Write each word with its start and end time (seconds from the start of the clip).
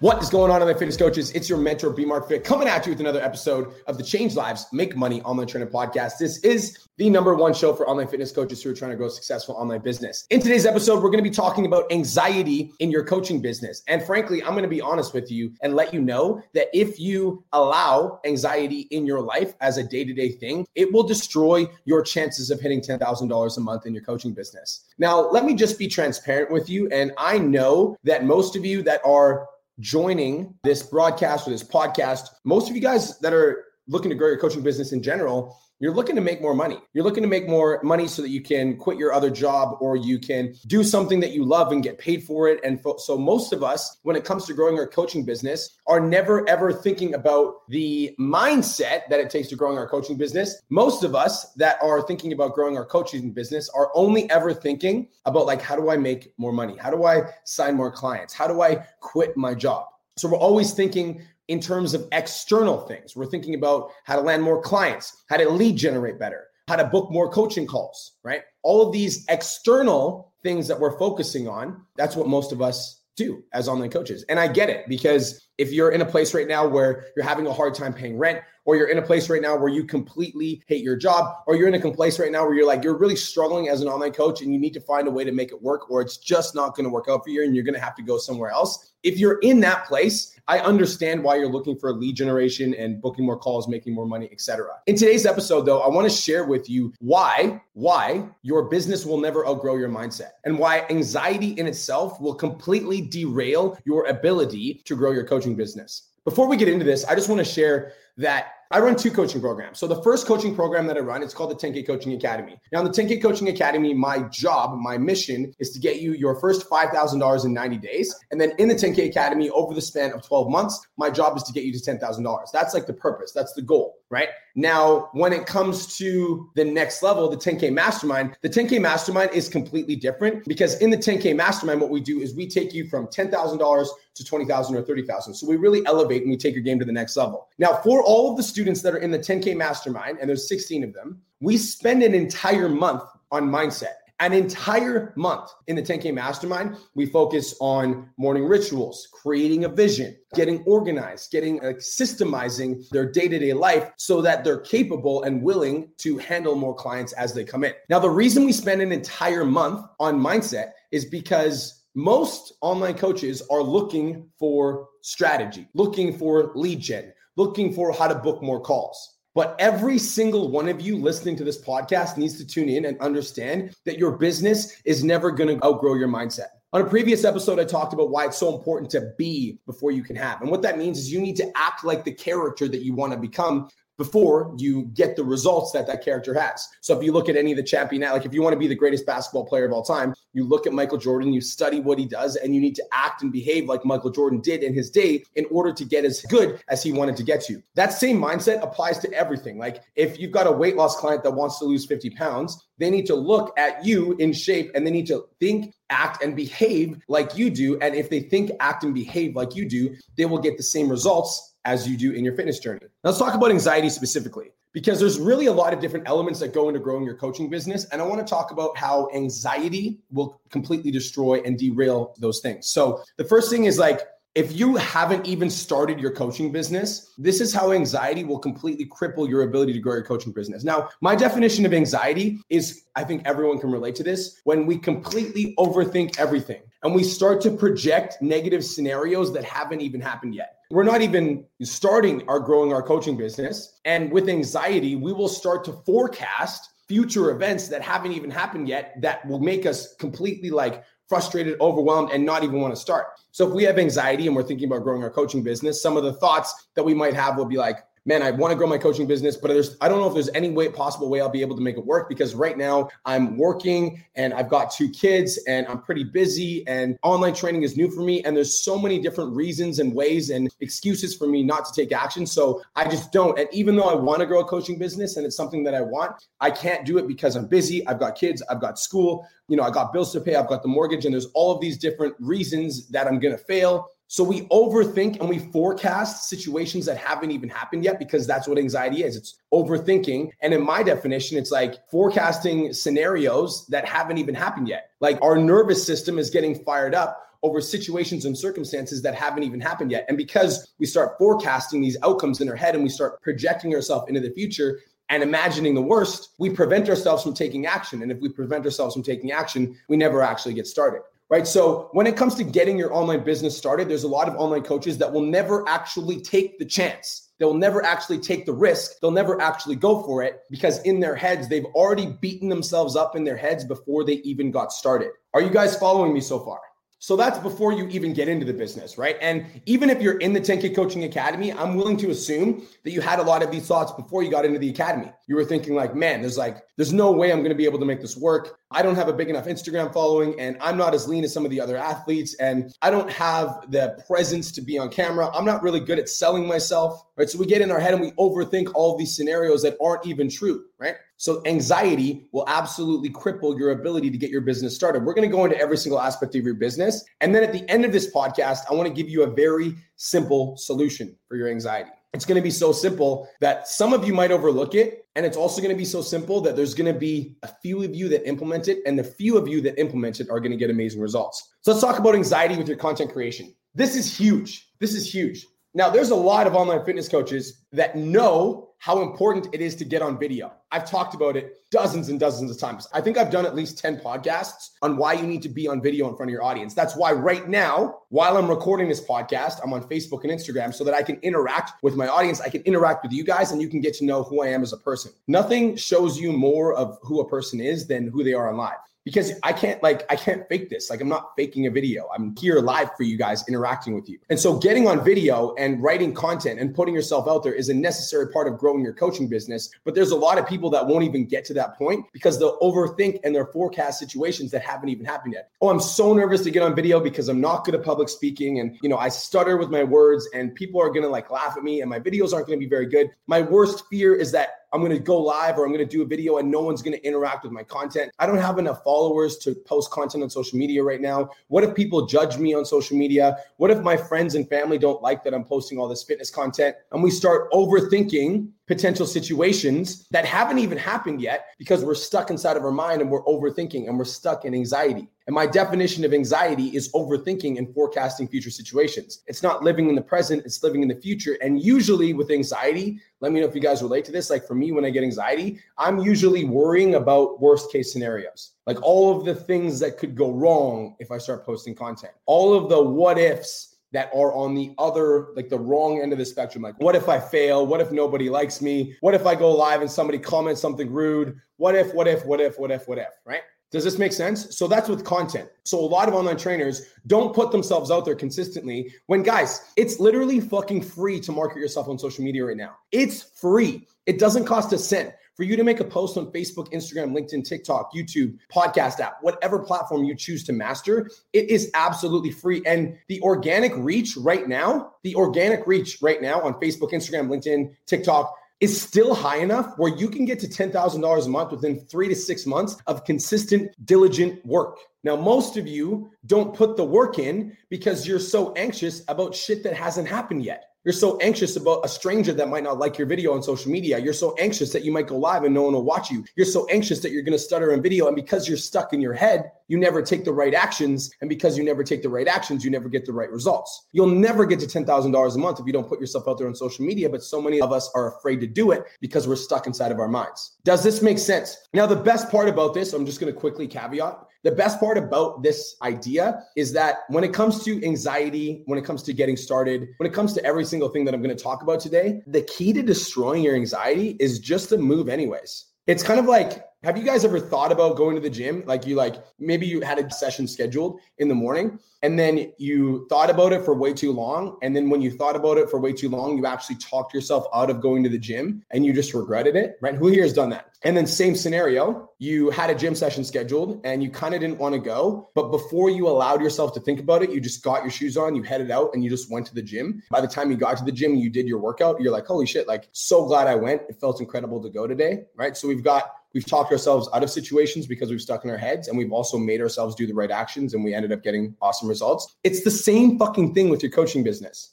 What 0.00 0.22
is 0.22 0.30
going 0.30 0.50
on, 0.50 0.62
online 0.62 0.78
fitness 0.78 0.96
coaches? 0.96 1.30
It's 1.32 1.46
your 1.46 1.58
mentor, 1.58 1.90
B 1.90 2.06
Mark 2.06 2.26
Fit, 2.26 2.42
coming 2.42 2.68
at 2.68 2.86
you 2.86 2.92
with 2.92 3.00
another 3.00 3.20
episode 3.20 3.74
of 3.86 3.98
the 3.98 4.02
Change 4.02 4.34
Lives, 4.34 4.64
Make 4.72 4.96
Money 4.96 5.20
Online 5.24 5.46
Training 5.46 5.68
Podcast. 5.68 6.12
This 6.18 6.38
is 6.38 6.88
the 6.96 7.10
number 7.10 7.34
one 7.34 7.52
show 7.52 7.74
for 7.74 7.86
online 7.86 8.08
fitness 8.08 8.32
coaches 8.32 8.62
who 8.62 8.70
are 8.70 8.74
trying 8.74 8.92
to 8.92 8.96
grow 8.96 9.08
a 9.08 9.10
successful 9.10 9.56
online 9.56 9.82
business. 9.82 10.26
In 10.30 10.40
today's 10.40 10.64
episode, 10.64 11.02
we're 11.02 11.10
going 11.10 11.22
to 11.22 11.28
be 11.28 11.34
talking 11.34 11.66
about 11.66 11.92
anxiety 11.92 12.72
in 12.78 12.90
your 12.90 13.04
coaching 13.04 13.42
business. 13.42 13.82
And 13.88 14.02
frankly, 14.02 14.42
I'm 14.42 14.52
going 14.52 14.62
to 14.62 14.68
be 14.68 14.80
honest 14.80 15.12
with 15.12 15.30
you 15.30 15.52
and 15.60 15.76
let 15.76 15.92
you 15.92 16.00
know 16.00 16.42
that 16.54 16.68
if 16.72 16.98
you 16.98 17.44
allow 17.52 18.20
anxiety 18.24 18.88
in 18.92 19.04
your 19.04 19.20
life 19.20 19.52
as 19.60 19.76
a 19.76 19.82
day 19.82 20.06
to 20.06 20.14
day 20.14 20.30
thing, 20.30 20.66
it 20.76 20.90
will 20.94 21.02
destroy 21.02 21.66
your 21.84 22.00
chances 22.00 22.50
of 22.50 22.58
hitting 22.58 22.80
$10,000 22.80 23.56
a 23.56 23.60
month 23.60 23.84
in 23.84 23.92
your 23.92 24.02
coaching 24.02 24.32
business. 24.32 24.86
Now, 24.96 25.28
let 25.28 25.44
me 25.44 25.54
just 25.54 25.78
be 25.78 25.88
transparent 25.88 26.50
with 26.50 26.70
you. 26.70 26.88
And 26.88 27.12
I 27.18 27.36
know 27.36 27.98
that 28.04 28.24
most 28.24 28.56
of 28.56 28.64
you 28.64 28.82
that 28.84 29.02
are 29.04 29.46
joining 29.80 30.54
this 30.62 30.82
broadcast 30.82 31.48
or 31.48 31.50
this 31.50 31.64
podcast, 31.64 32.28
most 32.44 32.68
of 32.70 32.76
you 32.76 32.82
guys 32.82 33.18
that 33.20 33.32
are 33.32 33.64
looking 33.90 34.10
to 34.10 34.14
grow 34.14 34.28
your 34.28 34.38
coaching 34.38 34.62
business 34.62 34.92
in 34.92 35.02
general, 35.02 35.58
you're 35.80 35.94
looking 35.94 36.14
to 36.14 36.20
make 36.20 36.42
more 36.42 36.54
money. 36.54 36.78
You're 36.92 37.04
looking 37.04 37.22
to 37.22 37.28
make 37.28 37.48
more 37.48 37.80
money 37.82 38.06
so 38.06 38.20
that 38.20 38.28
you 38.28 38.42
can 38.42 38.76
quit 38.76 38.98
your 38.98 39.14
other 39.14 39.30
job 39.30 39.78
or 39.80 39.96
you 39.96 40.18
can 40.18 40.54
do 40.66 40.84
something 40.84 41.20
that 41.20 41.32
you 41.32 41.42
love 41.42 41.72
and 41.72 41.82
get 41.82 41.98
paid 41.98 42.22
for 42.22 42.48
it. 42.48 42.60
And 42.62 42.80
fo- 42.82 42.98
so, 42.98 43.16
most 43.16 43.54
of 43.54 43.64
us, 43.64 43.98
when 44.02 44.14
it 44.14 44.22
comes 44.22 44.44
to 44.46 44.52
growing 44.52 44.78
our 44.78 44.86
coaching 44.86 45.24
business, 45.24 45.78
are 45.86 45.98
never 45.98 46.46
ever 46.48 46.70
thinking 46.70 47.14
about 47.14 47.66
the 47.70 48.14
mindset 48.20 49.08
that 49.08 49.20
it 49.20 49.30
takes 49.30 49.48
to 49.48 49.56
growing 49.56 49.78
our 49.78 49.88
coaching 49.88 50.18
business. 50.18 50.60
Most 50.68 51.02
of 51.02 51.14
us 51.14 51.52
that 51.54 51.78
are 51.82 52.02
thinking 52.02 52.34
about 52.34 52.54
growing 52.54 52.76
our 52.76 52.84
coaching 52.84 53.32
business 53.32 53.70
are 53.70 53.90
only 53.94 54.30
ever 54.30 54.52
thinking 54.52 55.08
about, 55.24 55.46
like, 55.46 55.62
how 55.62 55.76
do 55.76 55.90
I 55.90 55.96
make 55.96 56.34
more 56.36 56.52
money? 56.52 56.76
How 56.76 56.90
do 56.90 57.04
I 57.04 57.22
sign 57.44 57.74
more 57.74 57.90
clients? 57.90 58.34
How 58.34 58.46
do 58.46 58.60
I 58.60 58.84
quit 59.00 59.34
my 59.34 59.54
job? 59.54 59.86
So, 60.18 60.28
we're 60.28 60.36
always 60.36 60.72
thinking 60.74 61.22
in 61.50 61.60
terms 61.60 61.94
of 61.94 62.06
external 62.12 62.78
things. 62.78 63.16
We're 63.16 63.26
thinking 63.26 63.56
about 63.56 63.90
how 64.04 64.14
to 64.14 64.22
land 64.22 64.40
more 64.40 64.62
clients, 64.62 65.24
how 65.28 65.36
to 65.36 65.50
lead 65.50 65.76
generate 65.76 66.16
better, 66.16 66.46
how 66.68 66.76
to 66.76 66.84
book 66.84 67.10
more 67.10 67.28
coaching 67.28 67.66
calls, 67.66 68.12
right? 68.22 68.42
All 68.62 68.86
of 68.86 68.92
these 68.92 69.26
external 69.28 70.32
things 70.44 70.68
that 70.68 70.78
we're 70.78 70.96
focusing 70.96 71.48
on, 71.48 71.82
that's 71.96 72.14
what 72.14 72.28
most 72.28 72.52
of 72.52 72.62
us 72.62 73.02
do 73.16 73.42
as 73.52 73.68
online 73.68 73.90
coaches. 73.90 74.24
And 74.28 74.38
I 74.38 74.46
get 74.46 74.70
it 74.70 74.88
because 74.88 75.48
if 75.60 75.70
you're 75.72 75.90
in 75.90 76.00
a 76.00 76.06
place 76.06 76.32
right 76.32 76.48
now 76.48 76.66
where 76.66 77.04
you're 77.14 77.24
having 77.24 77.46
a 77.46 77.52
hard 77.52 77.74
time 77.74 77.92
paying 77.92 78.16
rent, 78.16 78.40
or 78.64 78.76
you're 78.76 78.88
in 78.88 78.98
a 78.98 79.02
place 79.02 79.28
right 79.28 79.42
now 79.42 79.56
where 79.56 79.68
you 79.68 79.84
completely 79.84 80.62
hate 80.66 80.82
your 80.82 80.96
job, 80.96 81.34
or 81.46 81.54
you're 81.54 81.68
in 81.68 81.74
a 81.74 81.90
place 81.92 82.18
right 82.18 82.32
now 82.32 82.44
where 82.44 82.54
you're 82.54 82.66
like, 82.66 82.82
you're 82.82 82.96
really 82.96 83.16
struggling 83.16 83.68
as 83.68 83.82
an 83.82 83.88
online 83.88 84.12
coach 84.12 84.40
and 84.40 84.52
you 84.52 84.58
need 84.58 84.72
to 84.72 84.80
find 84.80 85.06
a 85.06 85.10
way 85.10 85.22
to 85.24 85.32
make 85.32 85.52
it 85.52 85.60
work, 85.60 85.90
or 85.90 86.00
it's 86.00 86.16
just 86.16 86.54
not 86.54 86.74
going 86.74 86.84
to 86.84 86.90
work 86.90 87.06
out 87.08 87.22
for 87.24 87.30
you 87.30 87.44
and 87.44 87.54
you're 87.54 87.64
going 87.64 87.74
to 87.74 87.80
have 87.80 87.94
to 87.96 88.02
go 88.02 88.16
somewhere 88.16 88.50
else. 88.50 88.92
If 89.02 89.18
you're 89.18 89.38
in 89.38 89.60
that 89.60 89.86
place, 89.86 90.38
I 90.46 90.58
understand 90.58 91.22
why 91.22 91.36
you're 91.36 91.48
looking 91.48 91.78
for 91.78 91.92
lead 91.92 92.16
generation 92.16 92.74
and 92.74 93.00
booking 93.00 93.24
more 93.24 93.38
calls, 93.38 93.66
making 93.66 93.94
more 93.94 94.06
money, 94.06 94.28
etc. 94.30 94.68
In 94.86 94.96
today's 94.96 95.24
episode, 95.24 95.62
though, 95.62 95.80
I 95.80 95.88
want 95.88 96.10
to 96.10 96.14
share 96.14 96.44
with 96.44 96.68
you 96.68 96.92
why 96.98 97.60
why 97.74 98.28
your 98.42 98.64
business 98.64 99.06
will 99.06 99.18
never 99.18 99.46
outgrow 99.46 99.76
your 99.76 99.88
mindset 99.88 100.32
and 100.44 100.58
why 100.58 100.84
anxiety 100.90 101.52
in 101.52 101.66
itself 101.66 102.20
will 102.20 102.34
completely 102.34 103.00
derail 103.00 103.78
your 103.86 104.06
ability 104.06 104.82
to 104.84 104.94
grow 104.94 105.12
your 105.12 105.24
coaching 105.24 105.49
business. 105.54 106.08
Before 106.24 106.46
we 106.46 106.56
get 106.56 106.68
into 106.68 106.84
this, 106.84 107.04
I 107.04 107.14
just 107.14 107.28
want 107.28 107.38
to 107.38 107.44
share 107.44 107.92
that 108.18 108.52
I 108.72 108.78
run 108.78 108.94
two 108.94 109.10
coaching 109.10 109.40
programs. 109.40 109.78
So 109.78 109.88
the 109.88 110.00
first 110.02 110.26
coaching 110.26 110.54
program 110.54 110.86
that 110.86 110.96
I 110.96 111.00
run, 111.00 111.24
it's 111.24 111.34
called 111.34 111.50
the 111.50 111.54
10K 111.56 111.84
Coaching 111.84 112.12
Academy. 112.12 112.60
Now, 112.72 112.80
in 112.80 112.84
the 112.84 112.92
10K 112.92 113.20
Coaching 113.20 113.48
Academy, 113.48 113.92
my 113.94 114.20
job, 114.28 114.78
my 114.78 114.96
mission 114.96 115.52
is 115.58 115.70
to 115.70 115.80
get 115.80 116.00
you 116.00 116.12
your 116.12 116.38
first 116.38 116.70
$5,000 116.70 117.44
in 117.44 117.52
90 117.52 117.78
days. 117.78 118.14
And 118.30 118.40
then 118.40 118.52
in 118.58 118.68
the 118.68 118.74
10K 118.74 119.08
Academy, 119.08 119.50
over 119.50 119.74
the 119.74 119.80
span 119.80 120.12
of 120.12 120.24
12 120.24 120.50
months, 120.50 120.86
my 120.96 121.10
job 121.10 121.36
is 121.36 121.42
to 121.44 121.52
get 121.52 121.64
you 121.64 121.72
to 121.72 121.78
$10,000. 121.78 122.44
That's 122.52 122.74
like 122.74 122.86
the 122.86 122.92
purpose. 122.92 123.32
That's 123.32 123.54
the 123.54 123.62
goal, 123.62 123.96
right? 124.10 124.28
Now, 124.56 125.08
when 125.12 125.32
it 125.32 125.46
comes 125.46 125.96
to 125.98 126.50
the 126.56 126.64
next 126.64 127.02
level, 127.02 127.30
the 127.30 127.36
10K 127.36 127.72
Mastermind, 127.72 128.36
the 128.42 128.48
10K 128.48 128.80
Mastermind 128.80 129.30
is 129.32 129.48
completely 129.48 129.94
different 129.94 130.44
because 130.46 130.74
in 130.80 130.90
the 130.90 130.96
10K 130.96 131.34
Mastermind, 131.36 131.80
what 131.80 131.90
we 131.90 132.00
do 132.00 132.20
is 132.20 132.34
we 132.34 132.48
take 132.48 132.74
you 132.74 132.88
from 132.88 133.06
$10,000 133.06 133.86
to 134.14 134.24
20,000 134.24 134.76
or 134.76 134.82
30,000. 134.82 135.34
So 135.34 135.46
we 135.46 135.56
really 135.56 135.86
elevate 135.86 136.22
and 136.22 136.30
we 136.30 136.36
take 136.36 136.54
your 136.54 136.64
game 136.64 136.80
to 136.80 136.84
the 136.84 136.92
next 136.92 137.16
level. 137.16 137.48
Now, 137.58 137.80
for 137.84 138.02
all 138.02 138.30
of 138.30 138.36
the 138.36 138.42
students 138.42 138.82
that 138.82 138.94
are 138.94 138.98
in 138.98 139.12
the 139.12 139.18
10K 139.18 139.56
mastermind, 139.56 140.18
and 140.18 140.28
there's 140.28 140.48
16 140.48 140.82
of 140.84 140.92
them, 140.92 141.22
we 141.40 141.56
spend 141.56 142.02
an 142.02 142.14
entire 142.14 142.68
month 142.68 143.04
on 143.30 143.48
mindset. 143.48 143.94
An 144.20 144.34
entire 144.34 145.14
month 145.16 145.50
in 145.66 145.76
the 145.76 145.82
10K 145.82 146.12
mastermind, 146.12 146.76
we 146.94 147.06
focus 147.06 147.54
on 147.58 148.10
morning 148.18 148.44
rituals, 148.44 149.08
creating 149.10 149.64
a 149.64 149.68
vision, 149.68 150.14
getting 150.34 150.62
organized, 150.64 151.32
getting 151.32 151.58
uh, 151.60 151.72
systemizing 151.78 152.86
their 152.90 153.10
day 153.10 153.28
to 153.28 153.38
day 153.38 153.54
life 153.54 153.90
so 153.96 154.20
that 154.20 154.44
they're 154.44 154.60
capable 154.60 155.22
and 155.22 155.42
willing 155.42 155.88
to 155.98 156.18
handle 156.18 156.54
more 156.54 156.74
clients 156.74 157.14
as 157.14 157.32
they 157.32 157.44
come 157.44 157.64
in. 157.64 157.72
Now, 157.88 157.98
the 157.98 158.10
reason 158.10 158.44
we 158.44 158.52
spend 158.52 158.82
an 158.82 158.92
entire 158.92 159.46
month 159.46 159.86
on 159.98 160.20
mindset 160.20 160.72
is 160.92 161.06
because 161.06 161.84
most 161.94 162.52
online 162.60 162.98
coaches 162.98 163.42
are 163.50 163.62
looking 163.62 164.28
for 164.38 164.88
strategy, 165.00 165.66
looking 165.72 166.16
for 166.16 166.52
lead 166.54 166.80
gen, 166.80 167.12
looking 167.36 167.72
for 167.72 167.90
how 167.90 168.06
to 168.06 168.14
book 168.14 168.42
more 168.42 168.60
calls. 168.60 169.16
But 169.34 169.54
every 169.58 169.98
single 169.98 170.50
one 170.50 170.68
of 170.68 170.80
you 170.80 170.96
listening 170.96 171.36
to 171.36 171.44
this 171.44 171.60
podcast 171.62 172.16
needs 172.16 172.36
to 172.38 172.46
tune 172.46 172.68
in 172.68 172.86
and 172.86 172.98
understand 173.00 173.74
that 173.84 173.98
your 173.98 174.16
business 174.16 174.80
is 174.84 175.04
never 175.04 175.30
going 175.30 175.56
to 175.56 175.64
outgrow 175.64 175.94
your 175.94 176.08
mindset. 176.08 176.48
On 176.72 176.80
a 176.80 176.84
previous 176.84 177.24
episode, 177.24 177.58
I 177.58 177.64
talked 177.64 177.92
about 177.92 178.10
why 178.10 178.26
it's 178.26 178.38
so 178.38 178.54
important 178.54 178.90
to 178.92 179.12
be 179.18 179.58
before 179.66 179.90
you 179.90 180.04
can 180.04 180.14
have. 180.14 180.40
And 180.40 180.50
what 180.50 180.62
that 180.62 180.78
means 180.78 180.98
is 180.98 181.12
you 181.12 181.20
need 181.20 181.36
to 181.36 181.50
act 181.56 181.84
like 181.84 182.04
the 182.04 182.12
character 182.12 182.68
that 182.68 182.84
you 182.84 182.94
want 182.94 183.12
to 183.12 183.18
become 183.18 183.68
before 184.00 184.54
you 184.56 184.84
get 184.94 185.14
the 185.14 185.22
results 185.22 185.72
that 185.72 185.86
that 185.86 186.02
character 186.02 186.32
has. 186.32 186.66
So 186.80 186.96
if 186.96 187.04
you 187.04 187.12
look 187.12 187.28
at 187.28 187.36
any 187.36 187.50
of 187.52 187.58
the 187.58 187.62
champion, 187.62 188.00
like 188.00 188.24
if 188.24 188.32
you 188.32 188.40
want 188.40 188.54
to 188.54 188.58
be 188.58 188.66
the 188.66 188.74
greatest 188.74 189.04
basketball 189.04 189.44
player 189.44 189.66
of 189.66 189.72
all 189.72 189.82
time, 189.82 190.14
you 190.32 190.42
look 190.42 190.66
at 190.66 190.72
Michael 190.72 190.96
Jordan, 190.96 191.34
you 191.34 191.42
study 191.42 191.80
what 191.80 191.98
he 191.98 192.06
does, 192.06 192.36
and 192.36 192.54
you 192.54 192.62
need 192.62 192.74
to 192.76 192.84
act 192.92 193.20
and 193.20 193.30
behave 193.30 193.68
like 193.68 193.84
Michael 193.84 194.08
Jordan 194.08 194.40
did 194.40 194.62
in 194.62 194.72
his 194.72 194.90
day 194.90 195.22
in 195.34 195.44
order 195.50 195.70
to 195.74 195.84
get 195.84 196.06
as 196.06 196.22
good 196.22 196.62
as 196.68 196.82
he 196.82 196.92
wanted 196.92 197.14
to 197.18 197.22
get 197.22 197.44
to. 197.44 197.62
That 197.74 197.92
same 197.92 198.18
mindset 198.18 198.62
applies 198.62 198.98
to 199.00 199.12
everything. 199.12 199.58
Like 199.58 199.82
if 199.96 200.18
you've 200.18 200.32
got 200.32 200.46
a 200.46 200.52
weight 200.52 200.76
loss 200.76 200.96
client 200.96 201.22
that 201.24 201.32
wants 201.32 201.58
to 201.58 201.66
lose 201.66 201.84
50 201.84 202.08
pounds, 202.08 202.58
they 202.78 202.88
need 202.88 203.04
to 203.04 203.14
look 203.14 203.52
at 203.58 203.84
you 203.84 204.14
in 204.14 204.32
shape 204.32 204.70
and 204.74 204.86
they 204.86 204.90
need 204.90 205.08
to 205.08 205.26
think 205.40 205.74
act 205.90 206.24
and 206.24 206.34
behave 206.34 206.96
like 207.06 207.36
you 207.36 207.50
do. 207.50 207.78
And 207.80 207.94
if 207.94 208.08
they 208.08 208.20
think, 208.20 208.50
act, 208.60 208.82
and 208.82 208.94
behave 208.94 209.36
like 209.36 209.54
you 209.54 209.68
do, 209.68 209.94
they 210.16 210.24
will 210.24 210.38
get 210.38 210.56
the 210.56 210.62
same 210.62 210.88
results 210.88 211.49
as 211.64 211.88
you 211.88 211.96
do 211.96 212.12
in 212.12 212.24
your 212.24 212.34
fitness 212.34 212.58
journey. 212.58 212.80
Now, 212.82 213.10
let's 213.10 213.18
talk 213.18 213.34
about 213.34 213.50
anxiety 213.50 213.90
specifically 213.90 214.52
because 214.72 215.00
there's 215.00 215.18
really 215.18 215.46
a 215.46 215.52
lot 215.52 215.72
of 215.72 215.80
different 215.80 216.08
elements 216.08 216.40
that 216.40 216.54
go 216.54 216.68
into 216.68 216.80
growing 216.80 217.04
your 217.04 217.16
coaching 217.16 217.50
business. 217.50 217.86
And 217.86 218.00
I 218.00 218.06
want 218.06 218.24
to 218.24 218.28
talk 218.28 218.50
about 218.50 218.76
how 218.76 219.08
anxiety 219.14 220.00
will 220.10 220.40
completely 220.50 220.90
destroy 220.90 221.40
and 221.44 221.58
derail 221.58 222.14
those 222.18 222.40
things. 222.40 222.68
So, 222.68 223.02
the 223.16 223.24
first 223.24 223.50
thing 223.50 223.64
is 223.64 223.78
like, 223.78 224.00
if 224.36 224.56
you 224.56 224.76
haven't 224.76 225.26
even 225.26 225.50
started 225.50 225.98
your 225.98 226.12
coaching 226.12 226.52
business, 226.52 227.12
this 227.18 227.40
is 227.40 227.52
how 227.52 227.72
anxiety 227.72 228.22
will 228.22 228.38
completely 228.38 228.86
cripple 228.86 229.28
your 229.28 229.42
ability 229.42 229.72
to 229.72 229.80
grow 229.80 229.94
your 229.94 230.04
coaching 230.04 230.32
business. 230.32 230.62
Now, 230.62 230.88
my 231.00 231.16
definition 231.16 231.66
of 231.66 231.74
anxiety 231.74 232.38
is 232.48 232.84
I 232.94 233.02
think 233.02 233.22
everyone 233.24 233.58
can 233.58 233.72
relate 233.72 233.96
to 233.96 234.04
this 234.04 234.40
when 234.44 234.66
we 234.66 234.78
completely 234.78 235.52
overthink 235.58 236.16
everything 236.16 236.62
and 236.84 236.94
we 236.94 237.02
start 237.02 237.40
to 237.40 237.50
project 237.50 238.22
negative 238.22 238.64
scenarios 238.64 239.32
that 239.32 239.42
haven't 239.42 239.80
even 239.80 240.00
happened 240.00 240.36
yet. 240.36 240.59
We're 240.70 240.84
not 240.84 241.02
even 241.02 241.44
starting 241.62 242.28
our 242.28 242.38
growing 242.38 242.72
our 242.72 242.82
coaching 242.82 243.16
business. 243.16 243.80
And 243.84 244.12
with 244.12 244.28
anxiety, 244.28 244.94
we 244.94 245.12
will 245.12 245.28
start 245.28 245.64
to 245.64 245.72
forecast 245.84 246.70
future 246.86 247.32
events 247.32 247.66
that 247.68 247.82
haven't 247.82 248.12
even 248.12 248.30
happened 248.30 248.68
yet 248.68 248.94
that 249.00 249.26
will 249.26 249.40
make 249.40 249.66
us 249.66 249.94
completely 249.96 250.50
like 250.50 250.84
frustrated, 251.08 251.60
overwhelmed, 251.60 252.10
and 252.12 252.24
not 252.24 252.44
even 252.44 252.60
want 252.60 252.72
to 252.72 252.80
start. 252.80 253.06
So 253.32 253.48
if 253.48 253.52
we 253.52 253.64
have 253.64 253.78
anxiety 253.78 254.28
and 254.28 254.36
we're 254.36 254.44
thinking 254.44 254.68
about 254.68 254.84
growing 254.84 255.02
our 255.02 255.10
coaching 255.10 255.42
business, 255.42 255.82
some 255.82 255.96
of 255.96 256.04
the 256.04 256.12
thoughts 256.12 256.68
that 256.76 256.84
we 256.84 256.94
might 256.94 257.14
have 257.14 257.36
will 257.36 257.46
be 257.46 257.56
like, 257.56 257.78
man, 258.06 258.22
I 258.22 258.30
want 258.30 258.52
to 258.52 258.56
grow 258.56 258.66
my 258.66 258.78
coaching 258.78 259.06
business, 259.06 259.36
but 259.36 259.48
there's 259.48 259.76
I 259.80 259.88
don't 259.88 260.00
know 260.00 260.08
if 260.08 260.14
there's 260.14 260.30
any 260.30 260.50
way 260.50 260.68
possible 260.68 261.08
way 261.08 261.20
I'll 261.20 261.28
be 261.28 261.42
able 261.42 261.56
to 261.56 261.62
make 261.62 261.76
it 261.76 261.84
work 261.84 262.08
because 262.08 262.34
right 262.34 262.56
now 262.56 262.88
I'm 263.04 263.36
working 263.36 264.02
and 264.14 264.32
I've 264.32 264.48
got 264.48 264.72
two 264.72 264.88
kids 264.90 265.38
and 265.46 265.66
I'm 265.66 265.82
pretty 265.82 266.04
busy 266.04 266.66
and 266.66 266.98
online 267.02 267.34
training 267.34 267.62
is 267.62 267.76
new 267.76 267.90
for 267.90 268.02
me 268.02 268.22
and 268.24 268.36
there's 268.36 268.62
so 268.62 268.78
many 268.78 269.00
different 269.00 269.34
reasons 269.34 269.78
and 269.78 269.94
ways 269.94 270.30
and 270.30 270.50
excuses 270.60 271.14
for 271.14 271.26
me 271.26 271.42
not 271.42 271.64
to 271.66 271.72
take 271.72 271.92
action. 271.92 272.26
So 272.26 272.62
I 272.76 272.88
just 272.88 273.12
don't. 273.12 273.38
And 273.38 273.48
even 273.52 273.76
though 273.76 273.88
I 273.88 273.94
want 273.94 274.20
to 274.20 274.26
grow 274.26 274.40
a 274.40 274.44
coaching 274.44 274.78
business 274.78 275.16
and 275.16 275.26
it's 275.26 275.36
something 275.36 275.62
that 275.64 275.74
I 275.74 275.80
want, 275.80 276.12
I 276.40 276.50
can't 276.50 276.86
do 276.86 276.98
it 276.98 277.06
because 277.06 277.36
I'm 277.36 277.46
busy. 277.46 277.86
I've 277.86 277.98
got 277.98 278.16
kids, 278.16 278.42
I've 278.48 278.60
got 278.60 278.78
school, 278.78 279.26
you 279.48 279.56
know, 279.56 279.64
I 279.64 279.70
got 279.70 279.92
bills 279.92 280.12
to 280.12 280.20
pay, 280.20 280.36
I've 280.36 280.48
got 280.48 280.62
the 280.62 280.68
mortgage, 280.68 281.04
and 281.04 281.12
there's 281.12 281.26
all 281.34 281.52
of 281.52 281.60
these 281.60 281.76
different 281.76 282.14
reasons 282.20 282.88
that 282.88 283.06
I'm 283.06 283.18
going 283.18 283.36
to 283.36 283.44
fail. 283.44 283.88
So 284.12 284.24
we 284.24 284.40
overthink 284.48 285.20
and 285.20 285.28
we 285.28 285.38
forecast 285.38 286.28
situations 286.28 286.84
that 286.86 286.96
haven't 286.96 287.30
even 287.30 287.48
happened 287.48 287.84
yet 287.84 288.00
because 288.00 288.26
that's 288.26 288.48
what 288.48 288.58
anxiety 288.58 289.04
is. 289.04 289.14
It's 289.14 289.36
overthinking. 289.54 290.30
And 290.40 290.52
in 290.52 290.66
my 290.66 290.82
definition, 290.82 291.38
it's 291.38 291.52
like 291.52 291.88
forecasting 291.88 292.72
scenarios 292.72 293.68
that 293.68 293.84
haven't 293.84 294.18
even 294.18 294.34
happened 294.34 294.66
yet. 294.66 294.90
Like 294.98 295.22
our 295.22 295.38
nervous 295.38 295.86
system 295.86 296.18
is 296.18 296.28
getting 296.28 296.56
fired 296.56 296.92
up 296.92 297.24
over 297.44 297.60
situations 297.60 298.24
and 298.24 298.36
circumstances 298.36 299.00
that 299.02 299.14
haven't 299.14 299.44
even 299.44 299.60
happened 299.60 299.92
yet. 299.92 300.06
And 300.08 300.18
because 300.18 300.72
we 300.80 300.86
start 300.86 301.16
forecasting 301.16 301.80
these 301.80 301.96
outcomes 302.02 302.40
in 302.40 302.48
our 302.48 302.56
head 302.56 302.74
and 302.74 302.82
we 302.82 302.90
start 302.90 303.22
projecting 303.22 303.76
ourselves 303.76 304.08
into 304.08 304.20
the 304.20 304.32
future, 304.32 304.80
and 305.08 305.24
imagining 305.24 305.74
the 305.74 305.82
worst, 305.82 306.30
we 306.38 306.50
prevent 306.50 306.88
ourselves 306.88 307.22
from 307.24 307.34
taking 307.34 307.66
action. 307.66 308.02
And 308.02 308.12
if 308.12 308.18
we 308.20 308.28
prevent 308.28 308.64
ourselves 308.64 308.94
from 308.94 309.02
taking 309.02 309.32
action, 309.32 309.76
we 309.88 309.96
never 309.96 310.22
actually 310.22 310.54
get 310.54 310.68
started 310.68 311.02
right? 311.30 311.46
So 311.46 311.88
when 311.92 312.06
it 312.06 312.16
comes 312.16 312.34
to 312.34 312.44
getting 312.44 312.76
your 312.76 312.92
online 312.92 313.24
business 313.24 313.56
started, 313.56 313.88
there's 313.88 314.04
a 314.04 314.08
lot 314.08 314.28
of 314.28 314.34
online 314.34 314.62
coaches 314.62 314.98
that 314.98 315.10
will 315.10 315.24
never 315.24 315.66
actually 315.68 316.20
take 316.20 316.58
the 316.58 316.64
chance. 316.64 317.28
They'll 317.38 317.54
never 317.54 317.82
actually 317.82 318.18
take 318.18 318.44
the 318.44 318.52
risk. 318.52 319.00
They'll 319.00 319.10
never 319.12 319.40
actually 319.40 319.76
go 319.76 320.02
for 320.02 320.22
it 320.22 320.40
because 320.50 320.82
in 320.82 321.00
their 321.00 321.14
heads, 321.14 321.48
they've 321.48 321.64
already 321.66 322.14
beaten 322.20 322.50
themselves 322.50 322.96
up 322.96 323.16
in 323.16 323.24
their 323.24 323.36
heads 323.36 323.64
before 323.64 324.04
they 324.04 324.14
even 324.14 324.50
got 324.50 324.72
started. 324.72 325.12
Are 325.32 325.40
you 325.40 325.48
guys 325.48 325.76
following 325.76 326.12
me 326.12 326.20
so 326.20 326.40
far? 326.40 326.60
So 327.02 327.16
that's 327.16 327.38
before 327.38 327.72
you 327.72 327.88
even 327.88 328.12
get 328.12 328.28
into 328.28 328.44
the 328.44 328.52
business, 328.52 328.98
right? 328.98 329.16
And 329.22 329.46
even 329.64 329.88
if 329.88 330.02
you're 330.02 330.18
in 330.18 330.34
the 330.34 330.40
10K 330.40 330.76
Coaching 330.76 331.04
Academy, 331.04 331.50
I'm 331.50 331.74
willing 331.74 331.96
to 331.96 332.10
assume 332.10 332.66
that 332.84 332.90
you 332.90 333.00
had 333.00 333.18
a 333.18 333.22
lot 333.22 333.42
of 333.42 333.50
these 333.50 333.66
thoughts 333.66 333.90
before 333.90 334.22
you 334.22 334.30
got 334.30 334.44
into 334.44 334.58
the 334.58 334.68
academy. 334.68 335.10
You 335.26 335.36
were 335.36 335.44
thinking 335.46 335.74
like, 335.74 335.94
man, 335.94 336.20
there's 336.20 336.36
like, 336.36 336.62
there's 336.76 336.92
no 336.92 337.10
way 337.10 337.32
I'm 337.32 337.38
going 337.38 337.52
to 337.52 337.54
be 337.54 337.64
able 337.64 337.78
to 337.78 337.86
make 337.86 338.02
this 338.02 338.18
work. 338.18 338.58
I 338.70 338.82
don't 338.82 338.96
have 338.96 339.08
a 339.08 339.14
big 339.14 339.30
enough 339.30 339.46
Instagram 339.46 339.94
following 339.94 340.38
and 340.38 340.58
I'm 340.60 340.76
not 340.76 340.92
as 340.92 341.08
lean 341.08 341.24
as 341.24 341.32
some 341.32 341.46
of 341.46 341.50
the 341.50 341.58
other 341.58 341.78
athletes 341.78 342.34
and 342.34 342.70
I 342.82 342.90
don't 342.90 343.10
have 343.10 343.70
the 343.70 344.04
presence 344.06 344.52
to 344.52 344.60
be 344.60 344.78
on 344.78 344.90
camera. 344.90 345.30
I'm 345.34 345.46
not 345.46 345.62
really 345.62 345.80
good 345.80 345.98
at 345.98 346.10
selling 346.10 346.46
myself, 346.46 347.02
right? 347.16 347.30
So 347.30 347.38
we 347.38 347.46
get 347.46 347.62
in 347.62 347.70
our 347.70 347.80
head 347.80 347.94
and 347.94 348.02
we 348.02 348.10
overthink 348.12 348.72
all 348.74 348.98
these 348.98 349.16
scenarios 349.16 349.62
that 349.62 349.78
aren't 349.82 350.06
even 350.06 350.28
true, 350.28 350.66
right? 350.78 350.96
So 351.20 351.42
anxiety 351.44 352.26
will 352.32 352.46
absolutely 352.48 353.10
cripple 353.10 353.58
your 353.58 353.72
ability 353.72 354.10
to 354.10 354.16
get 354.16 354.30
your 354.30 354.40
business 354.40 354.74
started. 354.74 355.04
We're 355.04 355.12
going 355.12 355.28
to 355.28 355.36
go 355.36 355.44
into 355.44 355.58
every 355.58 355.76
single 355.76 356.00
aspect 356.00 356.34
of 356.34 356.42
your 356.42 356.54
business. 356.54 357.04
And 357.20 357.34
then 357.34 357.42
at 357.42 357.52
the 357.52 357.68
end 357.68 357.84
of 357.84 357.92
this 357.92 358.10
podcast, 358.10 358.60
I 358.70 358.72
want 358.72 358.88
to 358.88 358.94
give 358.94 359.10
you 359.10 359.24
a 359.24 359.30
very 359.30 359.74
simple 359.96 360.56
solution 360.56 361.14
for 361.28 361.36
your 361.36 361.48
anxiety. 361.48 361.90
It's 362.14 362.24
going 362.24 362.36
to 362.36 362.42
be 362.42 362.50
so 362.50 362.72
simple 362.72 363.28
that 363.42 363.68
some 363.68 363.92
of 363.92 364.06
you 364.06 364.14
might 364.14 364.30
overlook 364.30 364.74
it. 364.74 365.04
And 365.14 365.26
it's 365.26 365.36
also 365.36 365.60
going 365.60 365.74
to 365.74 365.78
be 365.78 365.84
so 365.84 366.00
simple 366.00 366.40
that 366.40 366.56
there's 366.56 366.72
going 366.72 366.90
to 366.90 366.98
be 366.98 367.36
a 367.42 367.48
few 367.48 367.84
of 367.84 367.94
you 367.94 368.08
that 368.08 368.26
implement 368.26 368.68
it, 368.68 368.78
and 368.86 368.98
the 368.98 369.04
few 369.04 369.36
of 369.36 369.46
you 369.46 369.60
that 369.60 369.78
implement 369.78 370.20
it 370.20 370.30
are 370.30 370.40
going 370.40 370.52
to 370.52 370.56
get 370.56 370.70
amazing 370.70 371.02
results. 371.02 371.50
So 371.60 371.72
let's 371.72 371.82
talk 371.82 371.98
about 371.98 372.14
anxiety 372.14 372.56
with 372.56 372.66
your 372.66 372.78
content 372.78 373.12
creation. 373.12 373.54
This 373.74 373.94
is 373.94 374.16
huge. 374.16 374.70
This 374.78 374.94
is 374.94 375.12
huge. 375.12 375.46
Now, 375.72 375.88
there's 375.88 376.10
a 376.10 376.16
lot 376.16 376.48
of 376.48 376.54
online 376.54 376.84
fitness 376.84 377.08
coaches 377.08 377.62
that 377.72 377.96
know 377.96 378.70
how 378.78 379.02
important 379.02 379.46
it 379.52 379.60
is 379.60 379.76
to 379.76 379.84
get 379.84 380.02
on 380.02 380.18
video. 380.18 380.52
I've 380.72 380.84
talked 380.84 381.14
about 381.14 381.36
it 381.36 381.58
dozens 381.70 382.08
and 382.08 382.18
dozens 382.18 382.50
of 382.50 382.58
times. 382.58 382.88
I 382.92 383.00
think 383.00 383.16
I've 383.16 383.30
done 383.30 383.46
at 383.46 383.54
least 383.54 383.78
10 383.78 384.00
podcasts 384.00 384.70
on 384.82 384.96
why 384.96 385.12
you 385.12 385.22
need 385.22 385.42
to 385.42 385.48
be 385.48 385.68
on 385.68 385.80
video 385.80 386.08
in 386.08 386.16
front 386.16 386.28
of 386.28 386.32
your 386.32 386.42
audience. 386.42 386.74
That's 386.74 386.96
why 386.96 387.12
right 387.12 387.48
now, 387.48 387.98
while 388.08 388.36
I'm 388.36 388.48
recording 388.48 388.88
this 388.88 389.04
podcast, 389.04 389.60
I'm 389.62 389.72
on 389.72 389.84
Facebook 389.84 390.24
and 390.24 390.32
Instagram 390.32 390.74
so 390.74 390.82
that 390.82 390.94
I 390.94 391.02
can 391.02 391.16
interact 391.22 391.72
with 391.82 391.94
my 391.94 392.08
audience. 392.08 392.40
I 392.40 392.48
can 392.48 392.62
interact 392.62 393.04
with 393.04 393.12
you 393.12 393.22
guys 393.22 393.52
and 393.52 393.62
you 393.62 393.68
can 393.68 393.80
get 393.80 393.94
to 393.94 394.04
know 394.04 394.24
who 394.24 394.42
I 394.42 394.48
am 394.48 394.62
as 394.62 394.72
a 394.72 394.78
person. 394.78 395.12
Nothing 395.28 395.76
shows 395.76 396.18
you 396.18 396.32
more 396.32 396.74
of 396.74 396.98
who 397.02 397.20
a 397.20 397.28
person 397.28 397.60
is 397.60 397.86
than 397.86 398.08
who 398.08 398.24
they 398.24 398.32
are 398.32 398.48
on 398.48 398.56
live 398.56 398.78
because 399.04 399.32
I 399.42 399.52
can't 399.52 399.82
like 399.82 400.04
I 400.10 400.16
can't 400.16 400.46
fake 400.48 400.70
this. 400.70 400.90
Like 400.90 401.00
I'm 401.00 401.08
not 401.08 401.32
faking 401.36 401.66
a 401.66 401.70
video. 401.70 402.08
I'm 402.14 402.34
here 402.36 402.60
live 402.60 402.90
for 402.96 403.02
you 403.04 403.16
guys 403.16 403.46
interacting 403.48 403.94
with 403.94 404.08
you. 404.08 404.18
And 404.28 404.38
so 404.38 404.58
getting 404.58 404.86
on 404.86 405.04
video 405.04 405.54
and 405.56 405.82
writing 405.82 406.12
content 406.12 406.60
and 406.60 406.74
putting 406.74 406.94
yourself 406.94 407.28
out 407.28 407.42
there 407.42 407.54
is 407.54 407.68
a 407.68 407.74
necessary 407.74 408.28
part 408.28 408.48
of 408.48 408.58
growing 408.58 408.82
your 408.82 408.92
coaching 408.92 409.28
business. 409.28 409.70
But 409.84 409.94
there's 409.94 410.10
a 410.10 410.16
lot 410.16 410.38
of 410.38 410.46
people 410.46 410.70
that 410.70 410.86
won't 410.86 411.04
even 411.04 411.26
get 411.26 411.44
to 411.46 411.54
that 411.54 411.76
point 411.76 412.04
because 412.12 412.38
they'll 412.38 412.58
overthink 412.60 413.20
and 413.24 413.34
they'll 413.34 413.46
forecast 413.46 413.98
situations 413.98 414.50
that 414.50 414.62
haven't 414.62 414.88
even 414.90 415.04
happened 415.04 415.34
yet. 415.34 415.50
Oh, 415.60 415.68
I'm 415.68 415.80
so 415.80 416.12
nervous 416.12 416.42
to 416.42 416.50
get 416.50 416.62
on 416.62 416.74
video 416.74 417.00
because 417.00 417.28
I'm 417.28 417.40
not 417.40 417.64
good 417.64 417.74
at 417.74 417.84
public 417.84 418.08
speaking 418.08 418.60
and 418.60 418.76
you 418.82 418.88
know 418.88 418.98
I 418.98 419.08
stutter 419.08 419.56
with 419.56 419.70
my 419.70 419.84
words 419.84 420.28
and 420.34 420.54
people 420.54 420.80
are 420.80 420.90
gonna 420.90 421.08
like 421.08 421.30
laugh 421.30 421.56
at 421.56 421.62
me 421.62 421.80
and 421.80 421.88
my 421.88 421.98
videos 422.00 422.32
aren't 422.32 422.46
gonna 422.46 422.58
be 422.58 422.68
very 422.68 422.86
good. 422.86 423.10
My 423.26 423.40
worst 423.40 423.84
fear 423.90 424.14
is 424.14 424.32
that 424.32 424.59
I'm 424.72 424.80
going 424.80 424.92
to 424.92 424.98
go 424.98 425.18
live 425.18 425.58
or 425.58 425.64
I'm 425.64 425.72
going 425.72 425.86
to 425.86 425.90
do 425.90 426.02
a 426.02 426.06
video 426.06 426.38
and 426.38 426.50
no 426.50 426.60
one's 426.60 426.80
going 426.82 426.96
to 426.96 427.04
interact 427.04 427.42
with 427.42 427.52
my 427.52 427.62
content. 427.64 428.12
I 428.18 428.26
don't 428.26 428.38
have 428.38 428.58
enough 428.58 428.84
followers 428.84 429.36
to 429.38 429.54
post 429.54 429.90
content 429.90 430.22
on 430.22 430.30
social 430.30 430.58
media 430.58 430.82
right 430.82 431.00
now. 431.00 431.30
What 431.48 431.64
if 431.64 431.74
people 431.74 432.06
judge 432.06 432.38
me 432.38 432.54
on 432.54 432.64
social 432.64 432.96
media? 432.96 433.38
What 433.56 433.70
if 433.70 433.80
my 433.80 433.96
friends 433.96 434.36
and 434.36 434.48
family 434.48 434.78
don't 434.78 435.02
like 435.02 435.24
that 435.24 435.34
I'm 435.34 435.44
posting 435.44 435.78
all 435.78 435.88
this 435.88 436.04
fitness 436.04 436.30
content? 436.30 436.76
And 436.92 437.02
we 437.02 437.10
start 437.10 437.50
overthinking 437.52 438.48
potential 438.70 439.04
situations 439.04 440.06
that 440.12 440.24
haven't 440.24 440.60
even 440.60 440.78
happened 440.78 441.20
yet 441.20 441.46
because 441.58 441.84
we're 441.84 441.92
stuck 441.92 442.30
inside 442.30 442.56
of 442.56 442.62
our 442.62 442.70
mind 442.70 443.00
and 443.00 443.10
we're 443.10 443.24
overthinking 443.24 443.88
and 443.88 443.98
we're 443.98 444.04
stuck 444.04 444.44
in 444.44 444.54
anxiety. 444.54 445.08
And 445.26 445.34
my 445.34 445.44
definition 445.44 446.04
of 446.04 446.14
anxiety 446.14 446.68
is 446.68 446.88
overthinking 446.92 447.58
and 447.58 447.74
forecasting 447.74 448.28
future 448.28 448.48
situations. 448.48 449.24
It's 449.26 449.42
not 449.42 449.64
living 449.64 449.88
in 449.88 449.96
the 449.96 450.00
present, 450.00 450.44
it's 450.46 450.62
living 450.62 450.82
in 450.82 450.88
the 450.88 450.94
future. 450.94 451.36
And 451.42 451.60
usually 451.60 452.14
with 452.14 452.30
anxiety, 452.30 453.00
let 453.18 453.32
me 453.32 453.40
know 453.40 453.48
if 453.48 453.56
you 453.56 453.60
guys 453.60 453.82
relate 453.82 454.04
to 454.04 454.12
this. 454.12 454.30
Like 454.30 454.46
for 454.46 454.54
me, 454.54 454.70
when 454.70 454.84
I 454.84 454.90
get 454.90 455.02
anxiety, 455.02 455.58
I'm 455.76 455.98
usually 455.98 456.44
worrying 456.44 456.94
about 456.94 457.40
worst 457.40 457.72
case 457.72 457.92
scenarios, 457.92 458.52
like 458.68 458.80
all 458.82 459.18
of 459.18 459.24
the 459.24 459.34
things 459.34 459.80
that 459.80 459.98
could 459.98 460.14
go 460.14 460.30
wrong 460.30 460.94
if 461.00 461.10
I 461.10 461.18
start 461.18 461.44
posting 461.44 461.74
content, 461.74 462.12
all 462.24 462.54
of 462.54 462.68
the 462.68 462.80
what 462.80 463.18
ifs 463.18 463.69
that 463.92 464.10
are 464.14 464.32
on 464.34 464.54
the 464.54 464.74
other, 464.78 465.28
like 465.34 465.48
the 465.48 465.58
wrong 465.58 466.00
end 466.00 466.12
of 466.12 466.18
the 466.18 466.24
spectrum. 466.24 466.62
Like, 466.62 466.80
what 466.80 466.94
if 466.94 467.08
I 467.08 467.18
fail? 467.18 467.66
What 467.66 467.80
if 467.80 467.90
nobody 467.90 468.30
likes 468.30 468.60
me? 468.60 468.96
What 469.00 469.14
if 469.14 469.26
I 469.26 469.34
go 469.34 469.50
live 469.50 469.80
and 469.80 469.90
somebody 469.90 470.18
comments 470.18 470.60
something 470.60 470.90
rude? 470.90 471.40
What 471.56 471.74
if, 471.74 471.92
what 471.94 472.06
if, 472.06 472.24
what 472.24 472.40
if, 472.40 472.58
what 472.58 472.70
if, 472.70 472.86
what 472.86 472.98
if, 472.98 473.08
right? 473.24 473.42
Does 473.72 473.84
this 473.84 473.98
make 473.98 474.12
sense? 474.12 474.56
So 474.56 474.66
that's 474.66 474.88
with 474.88 475.04
content. 475.04 475.48
So 475.62 475.78
a 475.78 475.86
lot 475.86 476.08
of 476.08 476.14
online 476.14 476.36
trainers 476.36 476.86
don't 477.06 477.32
put 477.32 477.52
themselves 477.52 477.90
out 477.90 478.04
there 478.04 478.16
consistently 478.16 478.92
when 479.06 479.22
guys, 479.22 479.72
it's 479.76 480.00
literally 480.00 480.40
fucking 480.40 480.82
free 480.82 481.20
to 481.20 481.30
market 481.30 481.58
yourself 481.58 481.88
on 481.88 481.96
social 481.96 482.24
media 482.24 482.44
right 482.44 482.56
now. 482.56 482.76
It's 482.90 483.22
free. 483.22 483.86
It 484.06 484.18
doesn't 484.18 484.44
cost 484.44 484.72
a 484.72 484.78
cent 484.78 485.14
for 485.40 485.44
you 485.44 485.56
to 485.56 485.64
make 485.64 485.80
a 485.80 485.84
post 485.84 486.18
on 486.18 486.26
Facebook, 486.32 486.70
Instagram, 486.70 487.18
LinkedIn, 487.18 487.42
TikTok, 487.42 487.94
YouTube, 487.94 488.36
podcast 488.54 489.00
app, 489.00 489.16
whatever 489.22 489.58
platform 489.58 490.04
you 490.04 490.14
choose 490.14 490.44
to 490.44 490.52
master, 490.52 491.08
it 491.32 491.48
is 491.48 491.70
absolutely 491.72 492.30
free. 492.30 492.60
And 492.66 492.98
the 493.08 493.22
organic 493.22 493.74
reach 493.74 494.18
right 494.18 494.46
now, 494.46 494.92
the 495.02 495.14
organic 495.14 495.66
reach 495.66 495.96
right 496.02 496.20
now 496.20 496.42
on 496.42 496.60
Facebook, 496.60 496.92
Instagram, 496.92 497.28
LinkedIn, 497.28 497.74
TikTok, 497.86 498.34
is 498.60 498.78
still 498.78 499.14
high 499.14 499.38
enough 499.38 499.72
where 499.78 499.96
you 499.96 500.10
can 500.10 500.26
get 500.26 500.38
to 500.40 500.46
$10,000 500.46 501.26
a 501.26 501.28
month 501.30 501.52
within 501.52 501.80
three 501.86 502.08
to 502.08 502.14
six 502.14 502.44
months 502.44 502.76
of 502.86 503.06
consistent, 503.06 503.70
diligent 503.86 504.44
work. 504.44 504.76
Now, 505.04 505.16
most 505.16 505.56
of 505.56 505.66
you 505.66 506.10
don't 506.26 506.54
put 506.54 506.76
the 506.76 506.84
work 506.84 507.18
in 507.18 507.56
because 507.70 508.06
you're 508.06 508.18
so 508.18 508.52
anxious 508.56 509.02
about 509.08 509.34
shit 509.34 509.62
that 509.62 509.72
hasn't 509.72 510.06
happened 510.06 510.44
yet. 510.44 510.64
You're 510.82 510.94
so 510.94 511.18
anxious 511.18 511.56
about 511.56 511.84
a 511.84 511.88
stranger 511.88 512.32
that 512.32 512.48
might 512.48 512.62
not 512.62 512.78
like 512.78 512.96
your 512.96 513.06
video 513.06 513.34
on 513.34 513.42
social 513.42 513.70
media. 513.70 513.98
You're 513.98 514.14
so 514.14 514.34
anxious 514.38 514.72
that 514.72 514.82
you 514.82 514.90
might 514.90 515.08
go 515.08 515.18
live 515.18 515.44
and 515.44 515.52
no 515.52 515.60
one 515.60 515.74
will 515.74 515.84
watch 515.84 516.10
you. 516.10 516.24
You're 516.36 516.46
so 516.46 516.66
anxious 516.68 517.00
that 517.00 517.10
you're 517.10 517.22
going 517.22 517.34
to 517.34 517.38
stutter 517.38 517.72
in 517.72 517.82
video. 517.82 518.06
And 518.06 518.16
because 518.16 518.48
you're 518.48 518.56
stuck 518.56 518.94
in 518.94 519.00
your 519.02 519.12
head, 519.12 519.52
you 519.68 519.76
never 519.76 520.00
take 520.00 520.24
the 520.24 520.32
right 520.32 520.54
actions. 520.54 521.10
And 521.20 521.28
because 521.28 521.58
you 521.58 521.64
never 521.64 521.84
take 521.84 522.02
the 522.02 522.08
right 522.08 522.26
actions, 522.26 522.64
you 522.64 522.70
never 522.70 522.88
get 522.88 523.04
the 523.04 523.12
right 523.12 523.30
results. 523.30 523.88
You'll 523.92 524.06
never 524.06 524.46
get 524.46 524.58
to 524.60 524.66
$10,000 524.66 525.34
a 525.34 525.38
month 525.38 525.60
if 525.60 525.66
you 525.66 525.72
don't 525.74 525.86
put 525.86 526.00
yourself 526.00 526.26
out 526.26 526.38
there 526.38 526.46
on 526.46 526.54
social 526.54 526.86
media. 526.86 527.10
But 527.10 527.22
so 527.22 527.42
many 527.42 527.60
of 527.60 527.72
us 527.72 527.90
are 527.94 528.16
afraid 528.16 528.40
to 528.40 528.46
do 528.46 528.70
it 528.70 528.84
because 529.02 529.28
we're 529.28 529.36
stuck 529.36 529.66
inside 529.66 529.92
of 529.92 529.98
our 529.98 530.08
minds. 530.08 530.56
Does 530.64 530.82
this 530.82 531.02
make 531.02 531.18
sense? 531.18 531.58
Now, 531.74 531.84
the 531.84 531.94
best 531.94 532.30
part 532.30 532.48
about 532.48 532.72
this, 532.72 532.94
I'm 532.94 533.04
just 533.04 533.20
going 533.20 533.32
to 533.32 533.38
quickly 533.38 533.68
caveat 533.68 534.18
the 534.42 534.50
best 534.50 534.80
part 534.80 534.96
about 534.96 535.42
this 535.42 535.76
idea 535.82 536.42
is 536.56 536.72
that 536.72 537.00
when 537.08 537.24
it 537.24 537.32
comes 537.32 537.62
to 537.64 537.84
anxiety, 537.84 538.62
when 538.66 538.78
it 538.78 538.84
comes 538.84 539.02
to 539.02 539.12
getting 539.12 539.36
started, 539.36 539.88
when 539.98 540.08
it 540.08 540.14
comes 540.14 540.32
to 540.34 540.44
every 540.44 540.64
single 540.64 540.88
thing 540.88 541.04
that 541.04 541.14
I'm 541.14 541.22
going 541.22 541.36
to 541.36 541.42
talk 541.42 541.62
about 541.62 541.80
today, 541.80 542.22
the 542.26 542.42
key 542.42 542.72
to 542.72 542.82
destroying 542.82 543.42
your 543.42 543.54
anxiety 543.54 544.16
is 544.18 544.38
just 544.38 544.70
to 544.70 544.78
move 544.78 545.08
anyways. 545.08 545.66
It's 545.86 546.02
kind 546.02 546.20
of 546.20 546.26
like 546.26 546.64
Have 546.82 546.96
you 546.96 547.04
guys 547.04 547.26
ever 547.26 547.38
thought 547.38 547.72
about 547.72 547.98
going 547.98 548.14
to 548.14 548.22
the 548.22 548.30
gym? 548.30 548.64
Like 548.64 548.86
you 548.86 548.94
like 548.94 549.16
maybe 549.38 549.66
you 549.66 549.82
had 549.82 549.98
a 549.98 550.10
session 550.10 550.48
scheduled 550.48 551.00
in 551.18 551.28
the 551.28 551.34
morning 551.34 551.78
and 552.02 552.18
then 552.18 552.54
you 552.56 553.06
thought 553.10 553.28
about 553.28 553.52
it 553.52 553.66
for 553.66 553.74
way 553.74 553.92
too 553.92 554.12
long 554.12 554.56
and 554.62 554.74
then 554.74 554.88
when 554.88 555.02
you 555.02 555.10
thought 555.10 555.36
about 555.36 555.58
it 555.58 555.68
for 555.68 555.78
way 555.78 555.92
too 555.92 556.08
long 556.08 556.38
you 556.38 556.46
actually 556.46 556.76
talked 556.76 557.12
yourself 557.12 557.44
out 557.52 557.68
of 557.68 557.82
going 557.82 558.02
to 558.04 558.08
the 558.08 558.18
gym 558.18 558.64
and 558.70 558.86
you 558.86 558.94
just 558.94 559.12
regretted 559.12 559.56
it, 559.56 559.76
right? 559.82 559.94
Who 559.94 560.06
here 560.06 560.22
has 560.22 560.32
done 560.32 560.48
that? 560.50 560.70
And 560.82 560.96
then 560.96 561.06
same 561.06 561.36
scenario, 561.36 562.08
you 562.16 562.48
had 562.48 562.70
a 562.70 562.74
gym 562.74 562.94
session 562.94 563.24
scheduled 563.24 563.82
and 563.84 564.02
you 564.02 564.08
kind 564.08 564.32
of 564.32 564.40
didn't 564.40 564.56
want 564.56 564.74
to 564.74 564.80
go, 564.80 565.28
but 565.34 565.50
before 565.50 565.90
you 565.90 566.08
allowed 566.08 566.40
yourself 566.40 566.72
to 566.72 566.80
think 566.80 566.98
about 566.98 567.22
it, 567.22 567.30
you 567.30 567.42
just 567.42 567.62
got 567.62 567.82
your 567.82 567.90
shoes 567.90 568.16
on, 568.16 568.34
you 568.34 568.42
headed 568.42 568.70
out 568.70 568.94
and 568.94 569.04
you 569.04 569.10
just 569.10 569.30
went 569.30 569.46
to 569.48 569.54
the 569.54 569.60
gym. 569.60 570.02
By 570.08 570.22
the 570.22 570.28
time 570.28 570.50
you 570.50 570.56
got 570.56 570.78
to 570.78 570.84
the 570.84 570.92
gym, 570.92 571.14
you 571.16 571.28
did 571.28 571.46
your 571.46 571.58
workout, 571.58 572.00
you're 572.00 572.10
like, 572.10 572.24
"Holy 572.24 572.46
shit, 572.46 572.66
like 572.66 572.88
so 572.92 573.26
glad 573.26 573.46
I 573.48 573.56
went. 573.56 573.82
It 573.90 574.00
felt 574.00 574.22
incredible 574.22 574.62
to 574.62 574.70
go 574.70 574.86
today." 574.86 575.24
Right? 575.36 575.54
So 575.54 575.68
we've 575.68 575.84
got 575.84 576.12
we've 576.34 576.46
talked 576.46 576.72
ourselves 576.72 577.08
out 577.12 577.22
of 577.22 577.30
situations 577.30 577.86
because 577.86 578.10
we've 578.10 578.20
stuck 578.20 578.44
in 578.44 578.50
our 578.50 578.56
heads 578.56 578.88
and 578.88 578.96
we've 578.96 579.12
also 579.12 579.38
made 579.38 579.60
ourselves 579.60 579.94
do 579.94 580.06
the 580.06 580.14
right 580.14 580.30
actions 580.30 580.74
and 580.74 580.84
we 580.84 580.94
ended 580.94 581.12
up 581.12 581.22
getting 581.22 581.54
awesome 581.60 581.88
results. 581.88 582.36
It's 582.44 582.62
the 582.62 582.70
same 582.70 583.18
fucking 583.18 583.54
thing 583.54 583.68
with 583.68 583.82
your 583.82 583.92
coaching 583.92 584.22
business. 584.22 584.72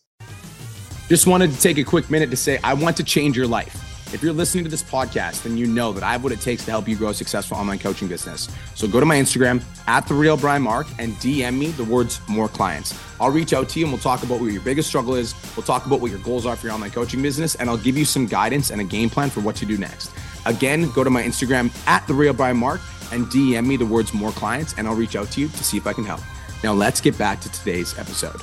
Just 1.07 1.25
wanted 1.25 1.51
to 1.51 1.61
take 1.61 1.77
a 1.77 1.83
quick 1.83 2.09
minute 2.09 2.29
to 2.31 2.37
say 2.37 2.59
I 2.63 2.73
want 2.73 2.97
to 2.97 3.03
change 3.03 3.37
your 3.37 3.47
life. 3.47 3.83
If 4.13 4.23
you're 4.23 4.33
listening 4.33 4.63
to 4.63 4.69
this 4.69 4.83
podcast, 4.83 5.43
then 5.43 5.57
you 5.57 5.67
know 5.67 5.91
that 5.91 6.01
I 6.01 6.13
have 6.13 6.23
what 6.23 6.31
it 6.31 6.39
takes 6.39 6.63
to 6.63 6.71
help 6.71 6.87
you 6.87 6.95
grow 6.95 7.09
a 7.09 7.13
successful 7.13 7.57
online 7.57 7.79
coaching 7.79 8.07
business. 8.07 8.47
So 8.73 8.87
go 8.87 9.01
to 9.01 9.05
my 9.05 9.17
Instagram 9.17 9.61
at 9.87 10.07
the 10.07 10.13
real 10.13 10.37
Brian 10.37 10.61
Mark 10.61 10.87
and 10.97 11.13
DM 11.15 11.57
me 11.57 11.67
the 11.71 11.83
words 11.83 12.21
more 12.29 12.47
clients. 12.47 12.97
I'll 13.19 13.31
reach 13.31 13.51
out 13.51 13.67
to 13.69 13.79
you 13.79 13.85
and 13.85 13.91
we'll 13.91 14.01
talk 14.01 14.23
about 14.23 14.39
what 14.39 14.51
your 14.53 14.61
biggest 14.61 14.87
struggle 14.87 15.15
is. 15.15 15.35
We'll 15.57 15.65
talk 15.65 15.85
about 15.87 15.99
what 15.99 16.09
your 16.09 16.21
goals 16.21 16.45
are 16.45 16.55
for 16.55 16.67
your 16.67 16.73
online 16.73 16.91
coaching 16.91 17.21
business, 17.21 17.55
and 17.55 17.69
I'll 17.69 17.77
give 17.77 17.97
you 17.97 18.05
some 18.05 18.27
guidance 18.27 18.71
and 18.71 18.79
a 18.79 18.85
game 18.85 19.09
plan 19.09 19.29
for 19.29 19.41
what 19.41 19.57
to 19.57 19.65
do 19.65 19.77
next. 19.77 20.11
Again, 20.47 20.89
go 20.91 21.03
to 21.03 21.09
my 21.09 21.21
Instagram 21.21 21.71
at 21.87 22.07
the 22.07 22.13
real 22.13 22.33
Brian 22.33 22.57
Mark 22.57 22.81
and 23.11 23.25
DM 23.27 23.67
me 23.67 23.77
the 23.77 23.85
words 23.85 24.13
more 24.13 24.31
clients, 24.31 24.73
and 24.77 24.87
I'll 24.87 24.95
reach 24.95 25.15
out 25.15 25.29
to 25.31 25.41
you 25.41 25.49
to 25.49 25.63
see 25.63 25.77
if 25.77 25.85
I 25.85 25.93
can 25.93 26.05
help. 26.05 26.21
Now 26.63 26.73
let's 26.73 27.01
get 27.01 27.17
back 27.17 27.41
to 27.41 27.51
today's 27.51 27.97
episode. 27.99 28.41